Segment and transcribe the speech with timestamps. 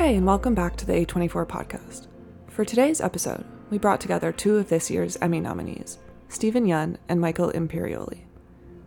[0.00, 2.06] Hey, and welcome back to the A24 podcast.
[2.48, 5.98] For today's episode, we brought together two of this year's Emmy nominees,
[6.30, 8.20] Steven Yeun and Michael Imperioli.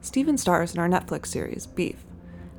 [0.02, 2.04] Steven stars in our Netflix series, Beef,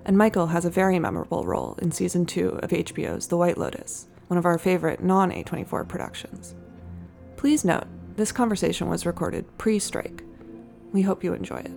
[0.04, 4.06] and Michael has a very memorable role in season two of HBO's The White Lotus,
[4.28, 6.54] one of our favorite non A24 productions.
[7.34, 10.22] Please note, this conversation was recorded pre strike.
[10.92, 11.72] We hope you enjoy it.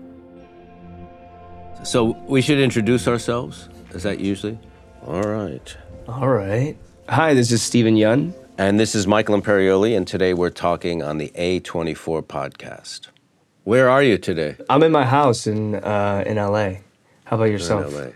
[1.88, 3.68] So we should introduce ourselves.
[3.96, 4.60] Is that usually?
[5.08, 5.76] All right.
[6.08, 6.76] All right.
[7.10, 8.34] Hi, this is Steven Yeun.
[8.58, 13.08] And this is Michael Imperioli, and today we're talking on the A24 podcast.
[13.66, 14.56] Where are you today?
[14.70, 16.76] I'm in my house in uh, in LA.
[17.26, 17.86] How about yourself?
[17.88, 18.14] In yourself?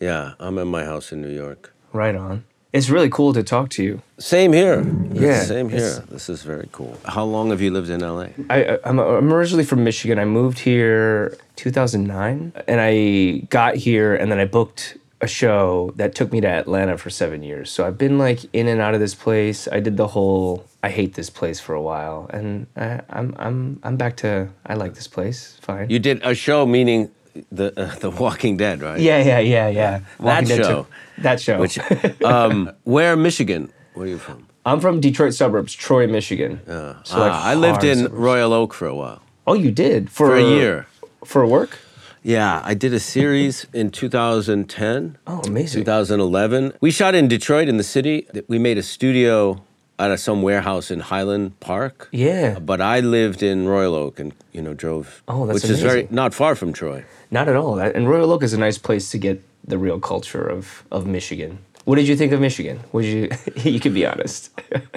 [0.00, 0.06] LA.
[0.06, 1.72] Yeah, I'm in my house in New York.
[1.92, 2.44] Right on.
[2.72, 4.02] It's really cool to talk to you.
[4.18, 4.84] Same here.
[5.12, 6.04] Yeah, Same here.
[6.08, 6.96] This is very cool.
[7.04, 8.28] How long have you lived in LA?
[8.48, 10.18] I, I- I'm, I'm originally from Michigan.
[10.18, 16.14] I moved here 2009, and I got here, and then I booked a show that
[16.14, 17.70] took me to Atlanta for seven years.
[17.70, 19.68] So I've been like in and out of this place.
[19.70, 23.80] I did the whole I hate this place for a while, and I, I'm I'm
[23.82, 25.58] I'm back to I like this place.
[25.60, 25.90] Fine.
[25.90, 27.10] You did a show meaning
[27.52, 28.98] the uh, the Walking Dead, right?
[29.00, 30.00] yeah, yeah, yeah, yeah.
[30.20, 30.68] That Dead show.
[30.74, 31.58] took- that show.
[31.60, 31.78] Which,
[32.24, 33.70] um, where Michigan?
[33.92, 34.46] Where are you from?
[34.64, 36.60] I'm from Detroit suburbs, Troy, Michigan.
[36.66, 38.14] Uh, So, like, ah, I lived in suburbs.
[38.20, 39.20] Royal Oak for a while.
[39.46, 40.86] Oh, you did for, For a year.
[41.24, 41.78] for work.
[42.22, 45.16] Yeah, I did a series in 2010.
[45.26, 45.80] Oh, amazing.
[45.84, 46.74] 2011.
[46.80, 48.26] We shot in Detroit in the city.
[48.48, 49.62] We made a studio
[49.98, 52.08] out of some warehouse in Highland Park.
[52.12, 52.58] Yeah.
[52.58, 55.22] But I lived in Royal Oak and, you know, drove.
[55.28, 57.04] Oh, that's Which is very, not far from Troy.
[57.30, 57.78] Not at all.
[57.78, 61.58] And Royal Oak is a nice place to get the real culture of of Michigan.
[61.84, 62.80] What did you think of Michigan?
[62.92, 64.50] Would you you could be honest.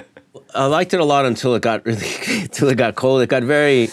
[0.54, 2.08] I liked it a lot until it got really,
[2.42, 3.22] until it got cold.
[3.22, 3.90] It got very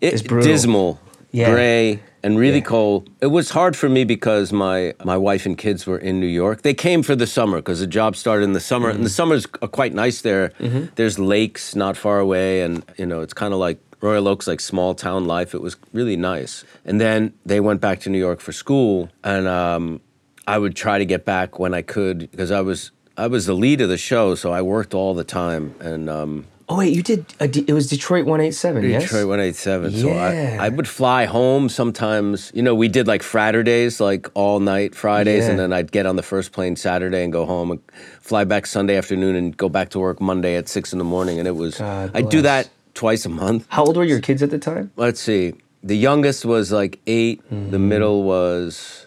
[0.00, 0.98] it, dismal,
[1.32, 1.50] Yeah.
[1.50, 2.64] gray, and really Yeah.
[2.64, 3.08] cold.
[3.20, 6.62] It was hard for me because my my wife and kids were in New York.
[6.62, 9.20] They came for the summer because the job started in the summer, and the Mm-hmm.
[9.22, 10.52] summers are quite nice there.
[10.96, 14.60] There's lakes not far away, and you know it's kind of like Royal Oaks, like
[14.60, 15.54] small town life.
[15.54, 16.64] It was really nice.
[16.84, 20.00] And then they went back to New York for school, and um,
[20.46, 23.54] I would try to get back when I could because I was I was the
[23.54, 27.02] lead of the show, so I worked all the time, and um, Oh wait, you
[27.02, 27.26] did.
[27.50, 28.84] D, it was Detroit 187.
[28.84, 29.02] yes.
[29.02, 29.92] Detroit 187.
[29.92, 30.58] So Yeah.
[30.60, 32.52] I, I would fly home sometimes.
[32.54, 36.16] You know, we did like Fridays, like all night Fridays, and then I'd get on
[36.16, 37.80] the first plane Saturday and go home and
[38.20, 41.38] fly back Sunday afternoon and go back to work Monday at six in the morning.
[41.38, 43.66] And it was, I'd do that twice a month.
[43.70, 44.90] How old were your kids at the time?
[44.96, 45.54] Let's see.
[45.82, 47.70] The youngest was like 8 Mm-hmm.
[47.70, 49.06] the middle was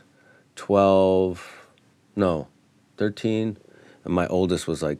[0.56, 1.68] 12,
[2.16, 2.48] no,
[2.98, 3.58] 13,
[4.06, 4.98] and my oldest was like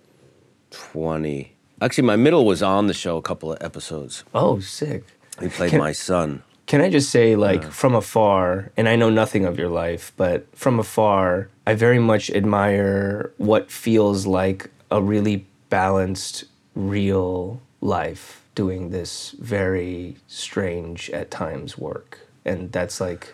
[0.72, 1.56] 20.
[1.82, 4.24] Actually, my middle was on the show a couple of episodes.
[4.36, 5.04] Oh, sick.
[5.40, 6.44] He played Can- my son.
[6.68, 10.46] Can I just say, like, from afar, and I know nothing of your life, but
[10.56, 18.92] from afar, I very much admire what feels like a really balanced, real life doing
[18.92, 22.20] this very strange at times work.
[22.46, 23.34] And that's like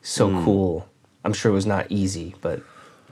[0.00, 0.44] so hmm.
[0.44, 0.88] cool.
[1.24, 2.62] I'm sure it was not easy, but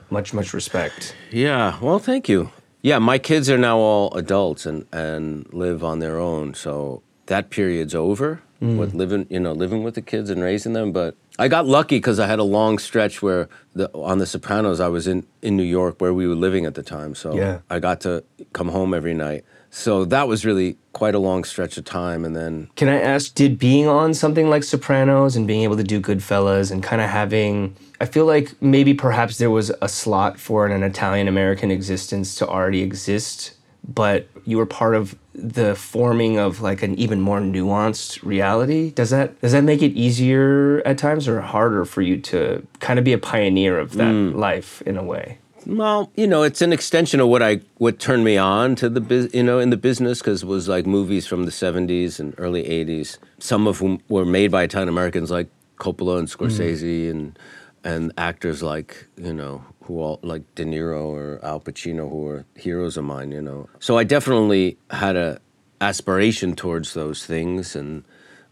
[0.09, 1.15] much, much respect.
[1.29, 2.51] Yeah, well, thank you.
[2.81, 6.53] Yeah, my kids are now all adults and, and live on their own.
[6.53, 8.77] So that period's over mm.
[8.77, 10.91] with living, you know, living with the kids and raising them.
[10.91, 14.79] But I got lucky because I had a long stretch where the, on The Sopranos,
[14.79, 17.15] I was in, in New York where we were living at the time.
[17.15, 17.59] So Yeah.
[17.69, 19.45] I got to come home every night.
[19.73, 22.25] So that was really quite a long stretch of time.
[22.25, 25.83] And then Can I ask, did being on something like Sopranos and being able to
[25.83, 30.39] do Goodfellas and kind of having, I feel like maybe perhaps there was a slot
[30.39, 33.53] for an, Italian American existence to already exist,
[33.87, 38.89] but you were part of the forming of like an even more nuanced reality.
[38.89, 42.97] Does that does that make it easier at times or harder for you to kind
[42.97, 44.33] of be a pioneer of that mm.
[44.33, 45.37] life in a way?
[45.67, 48.99] Well, you know, it's an extension of what I what turned me on to the
[48.99, 52.33] bus, you know, in the business because it was like movies from the '70s and
[52.39, 53.19] early '80s.
[53.37, 56.35] Some of whom were made by Italian Americans, like Coppola and mm.
[56.35, 57.37] Scorsese, and
[57.83, 62.45] and actors like you know who all like De Niro or Al Pacino, who were
[62.55, 63.31] heroes of mine.
[63.31, 65.39] You know, so I definitely had a
[65.79, 68.03] aspiration towards those things and.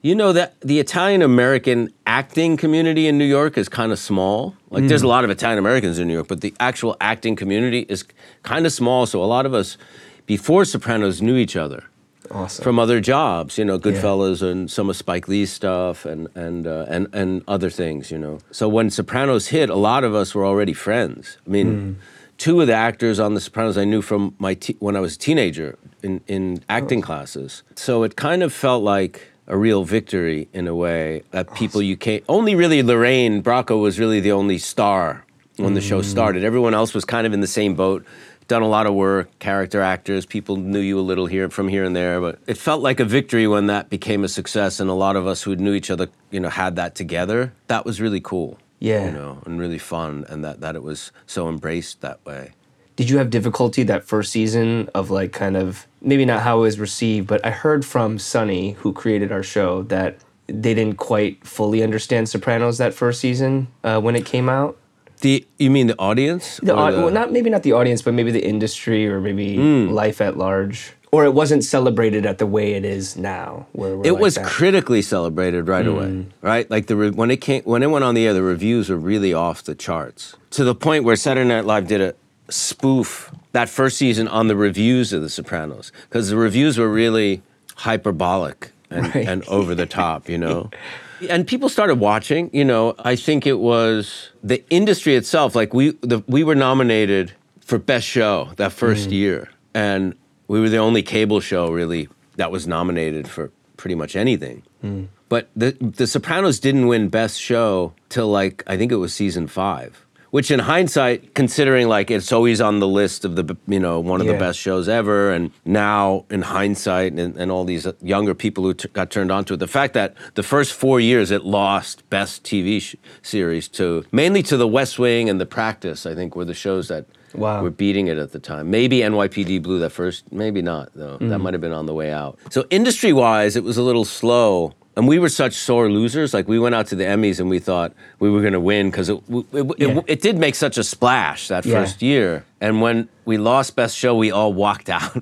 [0.02, 4.56] You know that the Italian American acting community in New York is kind of small.
[4.70, 5.10] Like there's a mm.
[5.10, 8.06] lot of Italian Americans in New York, but the actual acting community is
[8.44, 9.06] kind of small.
[9.08, 9.78] So a lot of us
[10.26, 11.84] before Sopranos knew each other
[12.32, 12.64] Awesome.
[12.64, 16.86] from other jobs, you know, Goodfellas and some of Spike Lee's stuff and and uh,
[16.88, 18.40] and and other things, you know.
[18.52, 21.38] So when Sopranos hit, a lot of us were already friends.
[21.46, 21.98] I mean,
[22.38, 25.16] two of the actors on The Sopranos I knew from my te- when I was
[25.16, 27.64] a teenager in in acting classes.
[27.76, 31.98] So it kind of felt like a real victory in a way that people you
[31.98, 35.26] can't only really Lorraine Bracco was really the only star
[35.58, 36.44] when the show started.
[36.44, 38.06] Everyone else was kind of in the same boat.
[38.50, 41.84] Done a lot of work, character actors, people knew you a little here from here
[41.84, 44.94] and there, but it felt like a victory when that became a success and a
[44.96, 47.54] lot of us who knew each other, you know, had that together.
[47.68, 48.58] That was really cool.
[48.80, 49.06] Yeah.
[49.06, 52.54] You know, and really fun and that that it was so embraced that way.
[52.96, 56.62] Did you have difficulty that first season of like kind of maybe not how it
[56.62, 60.18] was received, but I heard from Sonny, who created our show, that
[60.48, 64.76] they didn't quite fully understand Sopranos that first season uh, when it came out.
[65.22, 66.60] The you mean the audience?
[66.64, 69.56] The, Or the- well, not maybe not the audience, but maybe the industry or maybe
[69.58, 69.90] Hmm.
[69.90, 73.66] life at large, or it wasn't celebrated at the way it is now.
[73.74, 74.46] Where we're it like was that.
[74.46, 75.92] critically celebrated right Mm.
[75.92, 76.72] away, right?
[76.72, 78.96] Like the re- when it came when it went on the air, the reviews were
[78.98, 82.14] really off the charts to the point where Saturday Night Live did a
[82.50, 87.42] spoof that first season on the reviews of The Sopranos because the reviews were really
[87.76, 89.28] hyperbolic and, Right.
[89.28, 90.70] and over the top, you know.
[91.28, 92.50] And people started watching.
[92.54, 95.56] You know, I think it was the industry itself.
[95.56, 99.14] Like we, the, we were nominated for best show that first mm.
[99.14, 100.16] year, and
[100.48, 104.64] we were the only cable show really that was nominated for pretty much anything.
[104.84, 105.08] Mm.
[105.30, 109.48] But the the Sopranos didn't win best show till like I think it was season
[109.48, 110.06] five.
[110.32, 114.22] Which in hindsight, considering like it's always on the list of the you know one
[114.22, 118.64] of the best shows ever, and now in hindsight, and, and all these younger people
[118.64, 121.44] who t- got turned on to it, the fact that the first four years it
[121.46, 126.14] lost best TV sh- series to mainly to The West Wing and The Practice, I
[126.14, 127.06] think were the shows that
[127.36, 127.62] Wow.
[127.62, 128.72] were beating it at the time.
[128.72, 131.20] Maybe NYPD Blue that first, maybe not though.
[131.20, 131.30] Mm.
[131.30, 132.40] That might have been on the way out.
[132.50, 134.74] So industry wise, it was a little slow.
[135.00, 136.34] And we were such sore losers.
[136.34, 138.92] Like we went out to the Emmys and we thought we were going to win
[138.92, 140.02] because it, it, it, Yeah.
[140.08, 141.80] it did make such a splash that Yeah.
[141.80, 142.44] first year.
[142.60, 145.16] And when we lost Best Show, we all walked out.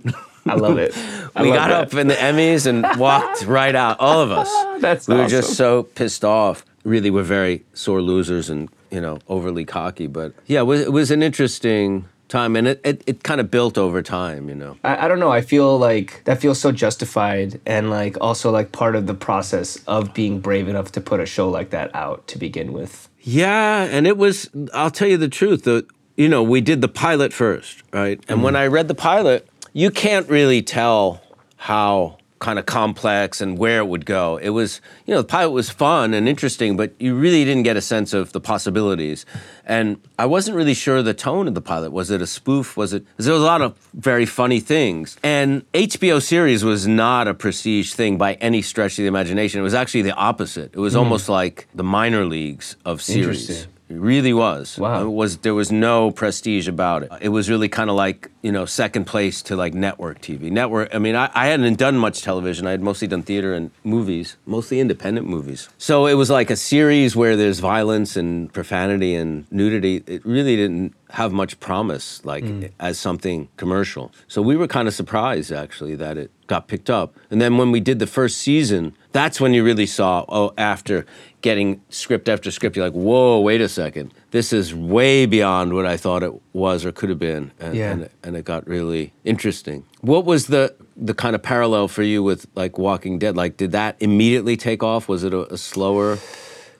[0.48, 0.98] I love it.
[1.36, 1.88] I we love got that.
[1.90, 4.00] up in the Emmys and walked right out.
[4.00, 4.50] All of us.
[4.82, 6.66] That's we were just so pissed off.
[6.84, 10.08] Really, we're very sore losers and you know overly cocky.
[10.08, 13.50] But yeah, it was, it was an interesting time, and it, it, it kind of
[13.50, 14.50] built over time.
[14.50, 14.78] You know.
[14.84, 15.32] I, I don't know.
[15.32, 19.84] I feel like that feels so justified and like also like part of the process
[19.88, 23.10] of being brave enough to put a show like that out to begin with.
[23.22, 24.50] Yeah, and it was.
[24.74, 25.64] I'll tell you the truth.
[25.64, 25.86] The
[26.16, 28.24] you know we did the pilot first, right?
[28.28, 28.58] And when mm.
[28.58, 31.22] I read the pilot, you can't really tell
[31.58, 34.38] how kind of complex and where it would go.
[34.38, 37.78] It was you know the pilot was fun and interesting, but you really didn't get
[37.78, 39.26] a sense of the possibilities.
[39.66, 41.92] And I wasn't really sure the tone of the pilot.
[41.92, 42.78] Was it a spoof?
[42.78, 43.06] Was it?
[43.18, 45.18] There was a lot of very funny things.
[45.24, 49.60] And HBO series was not a prestige thing by any stretch of the imagination.
[49.60, 50.74] It was actually the opposite.
[50.74, 51.00] It was hmm.
[51.00, 53.68] almost like the minor leagues of series.
[53.90, 54.78] It really was.
[54.78, 55.02] Wow.
[55.02, 57.12] It was there was no prestige about it.
[57.22, 60.52] It was really kind of like, you know, second place to like network TV.
[60.52, 62.68] Network I mean, I, I hadn't done much television.
[62.68, 65.70] I had mostly done theater and movies, mostly independent movies.
[65.78, 70.04] So it was like a series where there's violence and profanity and nudity.
[70.06, 72.70] It really didn't have much promise like mm.
[72.80, 74.12] as something commercial.
[74.28, 77.16] So we were kind of surprised actually that it got picked up.
[77.30, 81.06] And then when we did the first season, that's when you really saw oh after
[81.48, 84.08] getting script after script you're like, "Whoa, wait a second.
[84.32, 87.92] This is way beyond what I thought it was or could have been." And Yeah.
[87.92, 89.84] and, and it got really interesting.
[90.02, 90.64] What was the
[91.10, 93.34] the kind of parallel for you with like Walking Dead?
[93.44, 95.08] Like did that immediately take off?
[95.08, 96.18] Was it a, a slower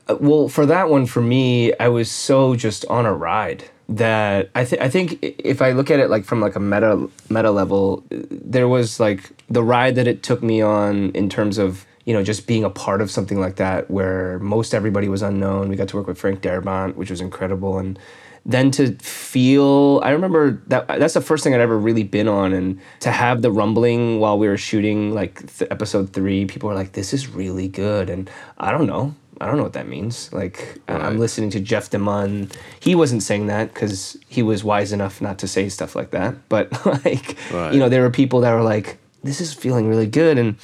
[0.10, 1.48] Uh, well, for that one, for me,
[1.86, 5.08] I was so just on a ride that I think I think
[5.54, 6.94] if I look at it like from like a meta
[7.36, 8.18] meta level, uh,
[8.54, 9.22] there was like
[9.58, 12.70] the ride that it took me on in terms of you know just being a
[12.86, 15.70] part of something like that where most everybody was unknown.
[15.70, 18.00] We got to work with Frank Darabont, which was incredible, and
[18.50, 18.96] then to
[19.32, 22.54] feel i remember that that's the first thing i'd ever really been on.
[22.54, 26.76] And to have the rumbling while we were shooting like th- episode three people were
[26.76, 28.10] like this is really good.
[28.10, 29.14] And i don't know.
[29.42, 30.32] I don't know what that means.
[30.32, 32.50] Like I- i'm listening to Jeff DeMunn
[32.80, 36.34] he wasn't saying that because he was wise enough not to say stuff like that.
[36.48, 36.66] But
[37.06, 37.74] like Right.
[37.74, 40.38] you know there were people that were like this is feeling really good.
[40.38, 40.56] And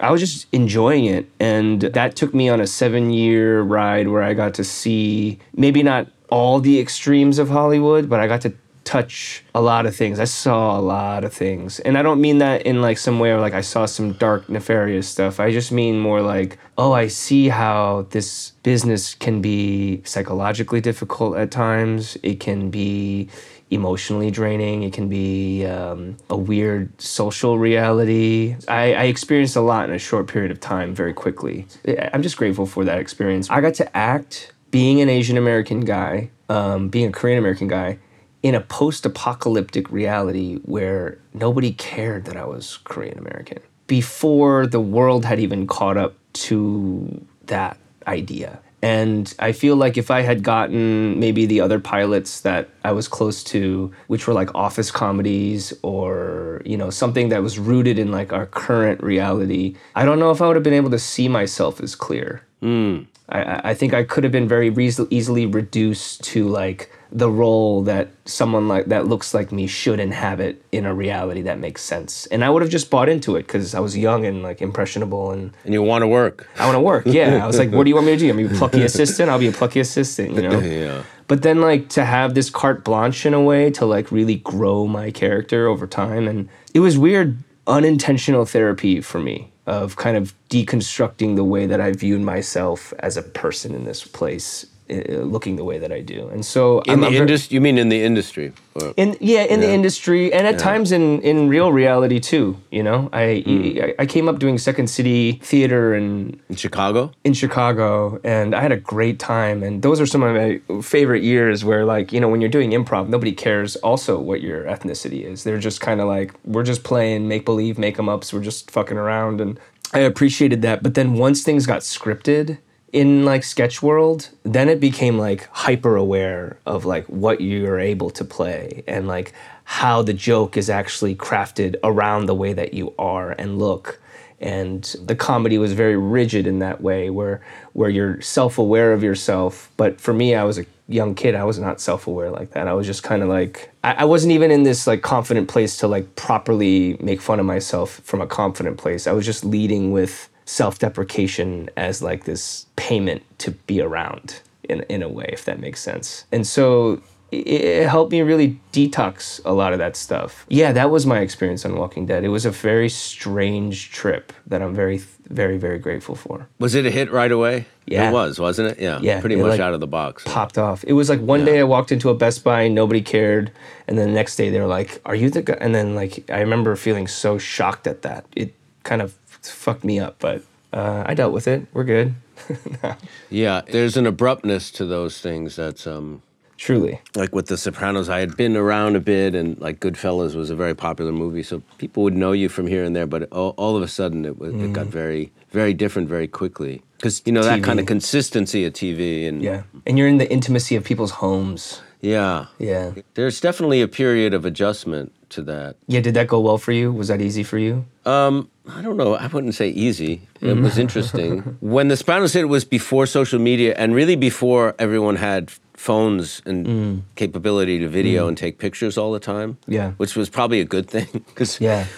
[0.00, 1.28] I was just enjoying it.
[1.40, 5.82] And that took me on a seven year ride where I got to see maybe
[5.82, 8.54] not all the extremes of Hollywood, but I got to
[8.88, 10.18] touch a lot of things.
[10.18, 11.78] I saw a lot of things.
[11.80, 14.48] And I don't mean that in like some way where like I saw some dark,
[14.48, 15.40] nefarious stuff.
[15.40, 21.36] I just mean more like, oh, I see how this business can be psychologically difficult
[21.36, 22.16] at times.
[22.22, 23.28] It can be
[23.70, 24.82] emotionally draining.
[24.82, 28.56] It can be um, a weird social reality.
[28.66, 31.66] I, I experienced a lot in a short period of time very quickly.
[32.12, 33.50] I'm just grateful for that experience.
[33.50, 37.98] I got to act being an Asian American guy, um, being a Korean American guy,
[38.42, 44.80] in a post apocalyptic reality where nobody cared that I was Korean American before the
[44.80, 48.60] world had even caught up to that idea.
[48.80, 53.08] And I feel like if I had gotten maybe the other pilots that I was
[53.08, 58.12] close to, which were like office comedies or, you know, something that was rooted in
[58.12, 61.28] like our current reality, I don't know if I would have been able to see
[61.28, 62.42] myself as clear.
[62.60, 63.02] Hmm.
[63.28, 67.82] I, I think I could have been very reas- easily reduced to like the role
[67.82, 72.26] that someone like that looks like me should inhabit in a reality that makes sense.
[72.26, 75.30] And I would have just bought into it because I was young and like impressionable
[75.30, 76.48] and And you want to work.
[76.58, 77.06] I want to work.
[77.06, 77.42] Yeah.
[77.42, 78.30] I was like, what do you want me to do?
[78.30, 79.30] I'm a plucky assistant.
[79.30, 80.60] I'll be a plucky assistant, you know?
[80.60, 81.02] Yeah.
[81.28, 84.86] But then like to have this carte blanche in a way to like really grow
[84.86, 86.28] my character over time.
[86.28, 91.80] And it was weird, unintentional therapy for me of kind of deconstructing the way that
[91.80, 96.00] I viewed myself as a person in this place, Uh, looking the way that I
[96.00, 96.28] do.
[96.28, 98.52] And so In I'm- the industry, you mean in the industry?
[98.74, 102.82] Or- in yeah in the industry and at times in in real reality too you
[102.82, 103.10] know?
[103.12, 103.78] I, hmm.
[103.82, 107.12] I i came up doing second city theater and in Chicago?
[107.24, 109.62] in chicago and i had a great time.
[109.62, 112.70] And those are some of my favorite years where like you know when you're doing
[112.70, 115.44] improv nobody cares also what your ethnicity is.
[115.44, 118.70] They're just kind of like we're just playing make believe make them ups we're just
[118.70, 119.40] fucking around.
[119.42, 119.60] And
[119.92, 120.82] i appreciated that.
[120.82, 122.58] But then once things got scripted
[122.92, 128.08] in like sketch world then it became like hyper aware of like what you're able
[128.08, 129.34] to play and like
[129.70, 134.00] how the joke is actually crafted around the way that you are and look.
[134.40, 137.42] And the comedy was very rigid in that way where
[137.74, 139.70] where you're self-aware of yourself.
[139.76, 142.66] But for me i was a young kid i was not self-aware like that.
[142.66, 145.76] I was just kind of like I, I wasn't even in this like confident place
[145.78, 149.06] to like properly make fun of myself from a confident place.
[149.06, 155.02] I was just leading with self-deprecation as like this payment to be around in, in
[155.02, 157.00] a way if that makes sense and so
[157.30, 161.64] it, helped me really detox a lot of that stuff yeah that was my experience
[161.66, 166.14] on walking dead it was a very strange trip that i'm very very very grateful
[166.14, 167.66] for Was it a hit right away?
[167.86, 168.10] Yeah.
[168.10, 168.80] It was, wasn't it?
[168.80, 168.98] Yeah.
[169.00, 170.22] Yeah, Pretty much like, out of the box.
[170.24, 170.84] popped off.
[170.84, 173.50] It was like one day I walked into a Best Buy and nobody cared,
[173.86, 176.30] and then the next day they were like, "Are you the guy?" And then like
[176.30, 178.26] I remember feeling so shocked at that.
[178.36, 180.42] It kind of fucked me up, but
[180.72, 181.66] uh, I dealt with it.
[181.72, 182.14] We're good.
[183.30, 183.62] Yeah.
[183.70, 186.22] There's an abruptness to those things that's um
[186.56, 187.00] Truly.
[187.14, 190.56] like with The Sopranos, I had been around a bit, and like Goodfellas was a
[190.56, 193.06] very popular movie, so people would know you from here and there.
[193.06, 196.82] But all, all of a sudden, it was it got very, very different very quickly
[196.96, 199.62] because you know that kind of consistency of TV and Yeah.
[199.86, 201.80] And you're in the intimacy of people's homes.
[202.00, 202.92] Yeah, Yeah.
[203.14, 205.76] There's definitely a period of adjustment to that.
[205.86, 206.00] Yeah.
[206.00, 206.92] Did that go well for you?
[206.92, 207.84] Was that easy for you?
[208.06, 209.14] Um, I don't know.
[209.14, 210.22] I wouldn't say easy.
[210.40, 210.80] It was mm-hmm.
[210.80, 211.40] interesting.
[211.60, 216.42] when The Sopranos hit, it was before social media and really before everyone had phones
[216.44, 217.02] and mm.
[217.14, 218.28] capability to video mm.
[218.28, 219.58] and take pictures all the time.
[219.66, 219.92] Yeah.
[219.92, 221.86] Which was probably a good thing because, Yeah.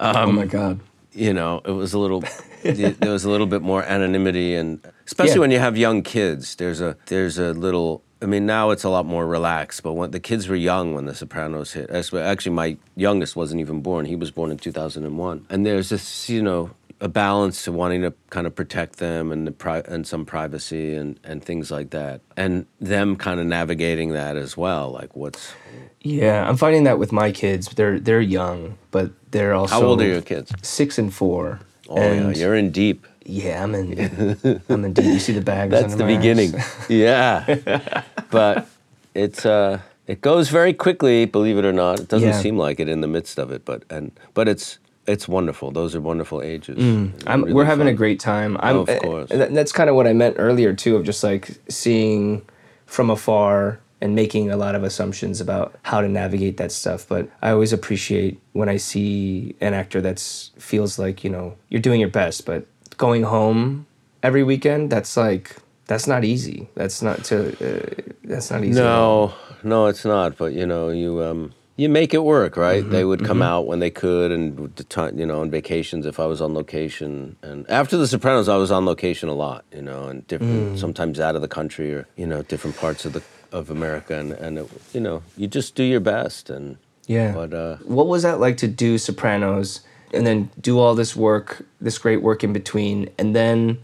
[0.00, 0.80] Um, oh my God.
[1.12, 2.22] you know, it was a little,
[2.62, 5.40] there was a little bit more anonymity and especially Yeah.
[5.40, 8.88] when you have young kids, there's a, there's a little, I mean, now it's a
[8.88, 12.78] lot more relaxed, but when the kids were young when The Sopranos hit, actually my
[12.96, 14.06] youngest wasn't even born.
[14.06, 15.46] He was born in 2001.
[15.50, 16.70] And there's this, you know,
[17.02, 20.94] a balance to wanting to kind of protect them and the pri- and some privacy
[20.94, 22.22] and, and things like that.
[22.34, 24.90] And them kind of navigating that as well.
[24.90, 25.52] Like what's,
[26.00, 26.48] Yeah.
[26.48, 27.68] I'm finding that with my kids.
[27.68, 30.50] They're they're young, but they're also how old are your kids?
[30.62, 31.60] Six and four.
[31.90, 33.06] Oh, yeah, you're in deep.
[33.24, 34.62] Yeah, I'm in.
[34.68, 35.04] I'm in deep.
[35.04, 35.70] You see the bags.
[35.70, 36.52] That's the beginning.
[36.88, 38.02] yeah.
[38.30, 38.66] but
[39.14, 42.00] it's uh it goes very quickly, believe it or not.
[42.00, 42.40] It doesn't Yeah.
[42.40, 45.70] seem like it in the midst of it, but and but it's it's wonderful.
[45.70, 46.78] Those are wonderful ages.
[46.78, 47.12] Mm.
[47.26, 48.56] I'm, Really we're having a great time.
[48.60, 49.30] I'm, Oh, of course.
[49.30, 52.42] and that's kind of what I meant earlier too, of just like seeing
[52.86, 57.06] from afar and making a lot of assumptions about how to navigate that stuff.
[57.08, 61.80] But I always appreciate when I see an actor that's feels like you know you're
[61.82, 63.86] doing your best, but going home
[64.22, 66.68] every weekend that's like that's not easy.
[66.74, 68.80] That's not to uh, that's not easy.
[68.80, 70.36] No, no, it's not.
[70.36, 72.82] But you know, you um, you make it work, right?
[72.82, 74.72] Mm-hmm, they would come out when they could, and
[75.18, 77.36] you know, on vacations if I was on location.
[77.42, 80.26] And after The Sopranos, I was on location a lot, you know, and Mm.
[80.28, 83.22] different, sometimes out of the country or you know, different parts of the
[83.52, 87.32] of America, and and it, you know, you just do your best, and Yeah.
[87.34, 89.80] But uh, What was that like to do Sopranos
[90.14, 93.78] and then do all this work, this great work in between, and then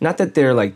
[0.00, 0.74] not that they're like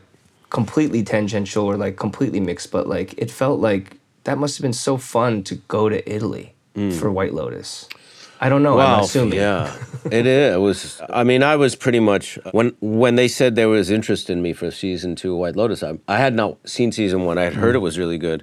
[0.50, 4.72] completely tangential or like completely mixed, but like it felt like that must have been
[4.72, 6.92] so fun to go to Italy mm.
[6.92, 7.88] for White Lotus.
[8.40, 8.78] I don't know.
[8.80, 9.38] I'm assuming.
[9.38, 9.72] yeah,
[10.04, 10.54] it is.
[10.54, 11.00] It was.
[11.08, 14.52] I mean, I was pretty much when when they said there was interest in me
[14.52, 15.84] for season two of White Lotus.
[15.84, 17.38] I, I had not seen season one.
[17.38, 17.76] I had heard mm.
[17.76, 18.42] it was really good,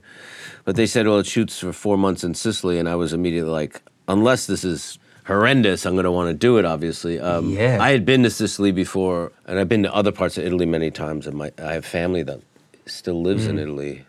[0.64, 3.52] but they said, well, it shoots for four months in Sicily, and I was immediately
[3.52, 5.00] like, unless this is
[5.30, 6.66] horrendous, I'm going to want to do it.
[6.66, 7.78] Obviously, um, Yeah.
[7.80, 10.92] I had been to Sicily before, and I've been to other parts of Italy many
[10.92, 11.28] times.
[11.28, 12.42] And my I have family that
[12.86, 14.04] still lives in Italy.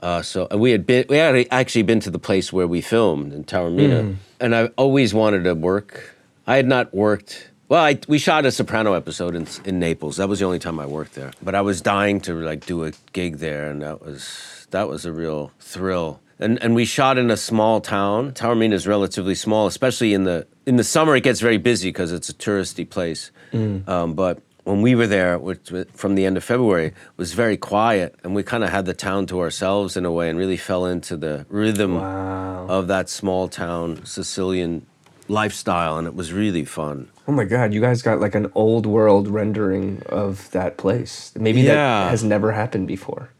[0.00, 2.80] Uh, so and we had been we had actually been to the place where we
[2.82, 6.14] filmed in Taormina, and I always wanted to work.
[6.46, 7.50] I had not worked.
[7.68, 10.18] Well, I, we shot a Soprano episode in, in Naples.
[10.18, 11.32] That was the only time I worked there.
[11.42, 15.04] But I was dying to like do a gig there, and that was that was
[15.06, 16.20] a real thrill.
[16.38, 18.32] And and we shot in a small town.
[18.32, 21.16] Taormina is relatively small, especially in the in the summer.
[21.16, 23.30] It gets very busy because it's a touristy place.
[23.52, 27.56] Um, but when we were there, which from the end of February, it was very
[27.56, 30.58] quiet, and we kind of had the town to ourselves in a way, and really
[30.58, 32.66] fell into the rhythm Wow.
[32.68, 34.84] of that small town Sicilian
[35.28, 37.08] lifestyle, and it was really fun.
[37.26, 41.32] Oh my God, you guys got like an old world rendering of that place.
[41.38, 41.74] Maybe Yeah.
[42.04, 43.30] that has never happened before.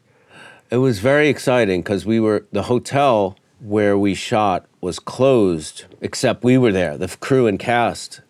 [0.70, 6.44] It was very exciting because we were the hotel where we shot was closed, except
[6.44, 8.20] we were there, the crew and cast,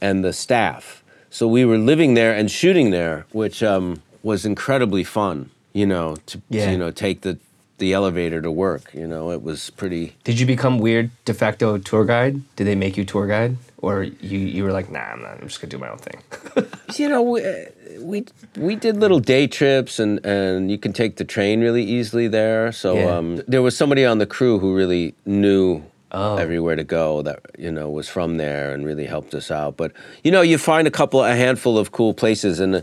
[0.00, 1.04] and the staff.
[1.30, 5.50] So we were living there and shooting there, which um, was incredibly fun.
[5.72, 7.38] You know, to, to, you know take the
[7.80, 8.94] the elevator to work.
[8.94, 10.14] You know, it was pretty.
[10.22, 12.40] Did you become weird de facto tour guide?
[12.54, 13.56] Did they make you tour guide?
[13.82, 16.20] Or you, you were like, nah, I'm not, I'm just gonna do my own thing.
[16.96, 17.40] You know, we
[18.00, 18.24] we,
[18.56, 22.72] we did little day trips, and, and you can take the train really easily there.
[22.72, 23.16] So Yeah.
[23.16, 25.82] um, there was somebody on the crew who really knew
[26.12, 26.36] Oh.
[26.38, 29.76] everywhere to go that you know was from there and really helped us out.
[29.76, 29.92] But
[30.24, 32.80] you know, you find a couple, a handful of cool places, and uh,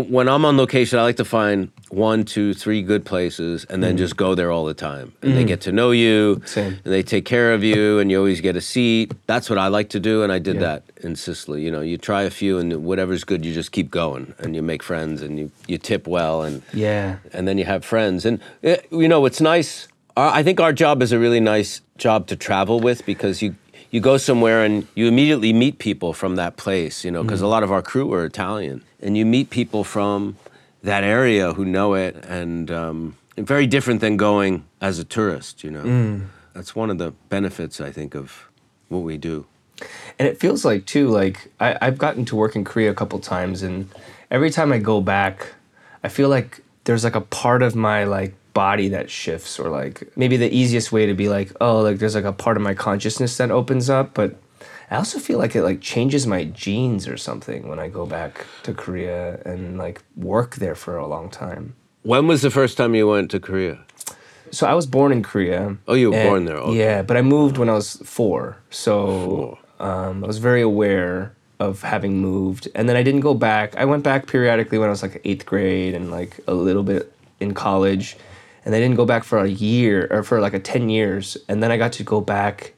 [0.00, 3.98] when I'm on location, I like to find one, two, three good places, and then
[3.98, 5.12] just go there all the time.
[5.20, 6.48] And they get to know you, Mm.
[6.48, 6.72] Same.
[6.84, 9.12] and they take care of you, and you always get a seat.
[9.26, 10.60] That's what I like to do, and I did Yeah.
[10.62, 11.62] that in Sicily.
[11.62, 14.62] You know, you try a few, and whatever's good, you just keep going, and you
[14.62, 17.16] make friends, and you you tip well, and yeah.
[17.34, 18.24] and then you have friends.
[18.24, 19.88] And uh, you know, it's nice.
[20.16, 23.54] I think our job is a really nice job to travel with because you
[23.90, 27.04] you go somewhere and you immediately meet people from that place.
[27.04, 30.36] You know, because a lot of our crew are Italian, and you meet people from
[30.82, 35.64] that area who know it, and um, very different than going as a tourist.
[35.64, 36.20] You know,
[36.54, 38.48] that's one of the benefits I think of
[38.88, 39.46] what we do.
[40.18, 43.18] And it feels like too, like I, I've gotten to work in Korea a couple
[43.18, 43.88] times and
[44.30, 45.54] every time I go back,
[46.04, 50.10] I feel like there's like a part of my like body that shifts or like
[50.16, 52.74] maybe the easiest way to be like, oh, like there's like a part of my
[52.74, 54.36] consciousness that opens up, but
[54.92, 58.44] I also feel like it like changes my genes or something when I go back
[58.64, 61.74] to Korea and like work there for a long time.
[62.02, 63.78] When was the first time you went to Korea?
[64.50, 65.78] So I was born in Korea.
[65.88, 66.78] Oh, you were and- born there, okay.
[66.78, 68.58] Yeah, but I moved when I was four.
[68.68, 73.74] So um, I was very aware of having moved, and then I didn't go back.
[73.78, 77.10] I went back periodically when I was like eighth grade and like a little bit
[77.40, 78.18] in college,
[78.66, 81.62] and I didn't go back for a year or for like a ten years, and
[81.62, 82.74] then I got to go back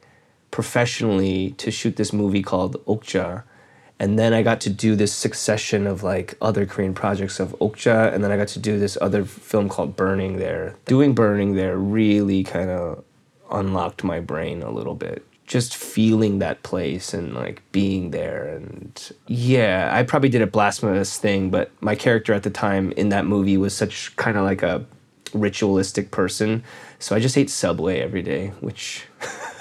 [0.55, 3.43] professionally to shoot this movie called Okja.
[3.99, 8.15] And then I got to do this succession of like other Korean projects of Okja,
[8.15, 10.77] and then I got to do this other film called Burning there.
[10.85, 13.03] Doing Burning there really kind of
[13.51, 15.27] unlocked my brain a little bit.
[15.45, 18.47] Just feeling that place and like being there.
[18.47, 23.09] And yeah, I probably did a blasphemous thing, but my character at the time in
[23.09, 24.87] that movie was such kind of like a
[25.33, 26.63] ritualistic person.
[27.01, 29.07] So I just ate Subway every day, which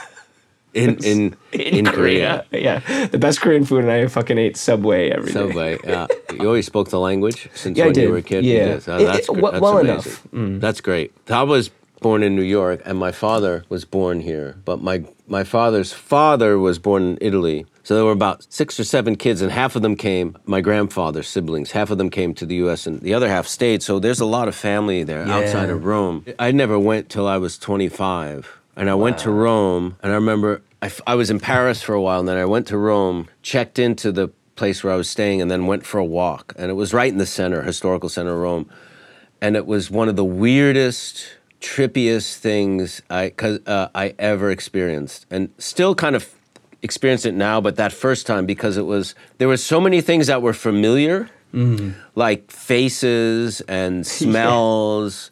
[0.73, 2.45] In in in, Korea.
[2.51, 5.33] Yeah, the best Korean food, and I fucking ate Subway every day.
[5.33, 5.77] Subway.
[5.83, 6.07] Yeah.
[6.33, 8.43] You always spoke the language since Yeah, when you were a kid.
[8.43, 8.79] Yeah.
[8.87, 9.93] Oh, It- that's it- well- that's well amazing.
[9.93, 10.27] enough.
[10.33, 10.59] Mm.
[10.61, 11.11] That's great.
[11.29, 11.69] I was
[12.01, 14.55] born in New York, and my father was born here.
[14.65, 17.65] But my my father's father was born in Italy.
[17.85, 20.37] So there were about six or seven kids, and half of them came.
[20.45, 21.71] My grandfather's siblings.
[21.71, 23.83] Half of them came to the U.S., and the other half stayed.
[23.83, 26.23] So there's a lot of family there outside of Rome.
[26.39, 30.61] I never went till I was 25, and I went to Rome, and I remember
[30.81, 33.27] I, f- I was in Paris for a while, and then I went to Rome,
[33.41, 36.53] checked into the place where I was staying, and then went for a walk.
[36.57, 38.69] And it was right in the center, historical center of Rome,
[39.41, 41.25] and it was one of the weirdest,
[41.61, 46.27] trippiest things I 'cause, uh, I ever experienced, and still kind of
[46.81, 47.61] experience it now.
[47.61, 51.29] But that first time, because it was there were so many things that were familiar,
[52.15, 55.29] like faces and smells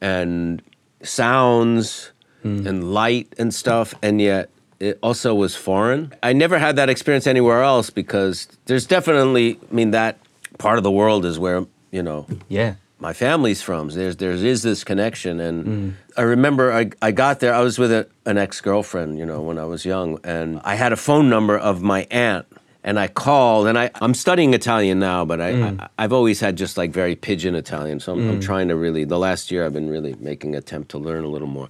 [0.00, 0.62] and
[1.02, 6.12] sounds and light and stuff, and yet it also was foreign.
[6.22, 10.18] I never had that experience anywhere else because there's definitely, I mean, that
[10.58, 12.74] part of the world is where, you know, Yeah.
[13.00, 13.88] my family's from.
[13.88, 15.92] There's there is this connection, and mm.
[16.16, 17.54] I remember I, I got there.
[17.54, 20.74] I was with a, an ex girlfriend, you know, when I was young, and I
[20.76, 22.46] had a phone number of my aunt,
[22.84, 25.80] and I called, and I I'm studying Italian now, but I, mm.
[25.80, 28.42] I I've always had just like very pidgin Italian, so I'm, I'm mm.
[28.44, 29.04] trying to really.
[29.04, 31.68] The last year, I've been really making an attempt to learn a little more.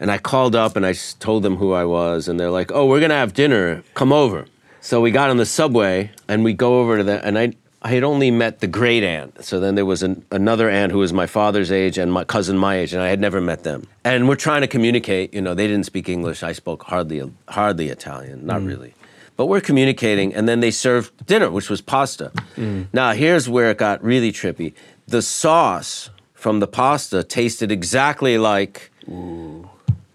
[0.00, 2.86] And I called up and I told them who I was, and they're like, "Oh,
[2.86, 3.82] we're gonna have dinner.
[3.94, 4.46] Come over."
[4.80, 7.90] So we got on the subway and we go over to the and I I
[7.90, 9.42] had only met the great aunt.
[9.42, 12.58] So then there was an, another aunt who was my father's age and my cousin
[12.58, 13.86] my age, and I had never met them.
[14.04, 15.32] And we're trying to communicate.
[15.32, 16.42] You know, they didn't speak English.
[16.42, 18.68] I spoke hardly hardly Italian, not mm.
[18.68, 18.94] really.
[19.36, 22.32] But we're communicating, and then they served dinner, which was pasta.
[22.56, 22.88] Mm.
[22.92, 24.74] Now here's where it got really trippy.
[25.06, 28.90] The sauce from the pasta tasted exactly like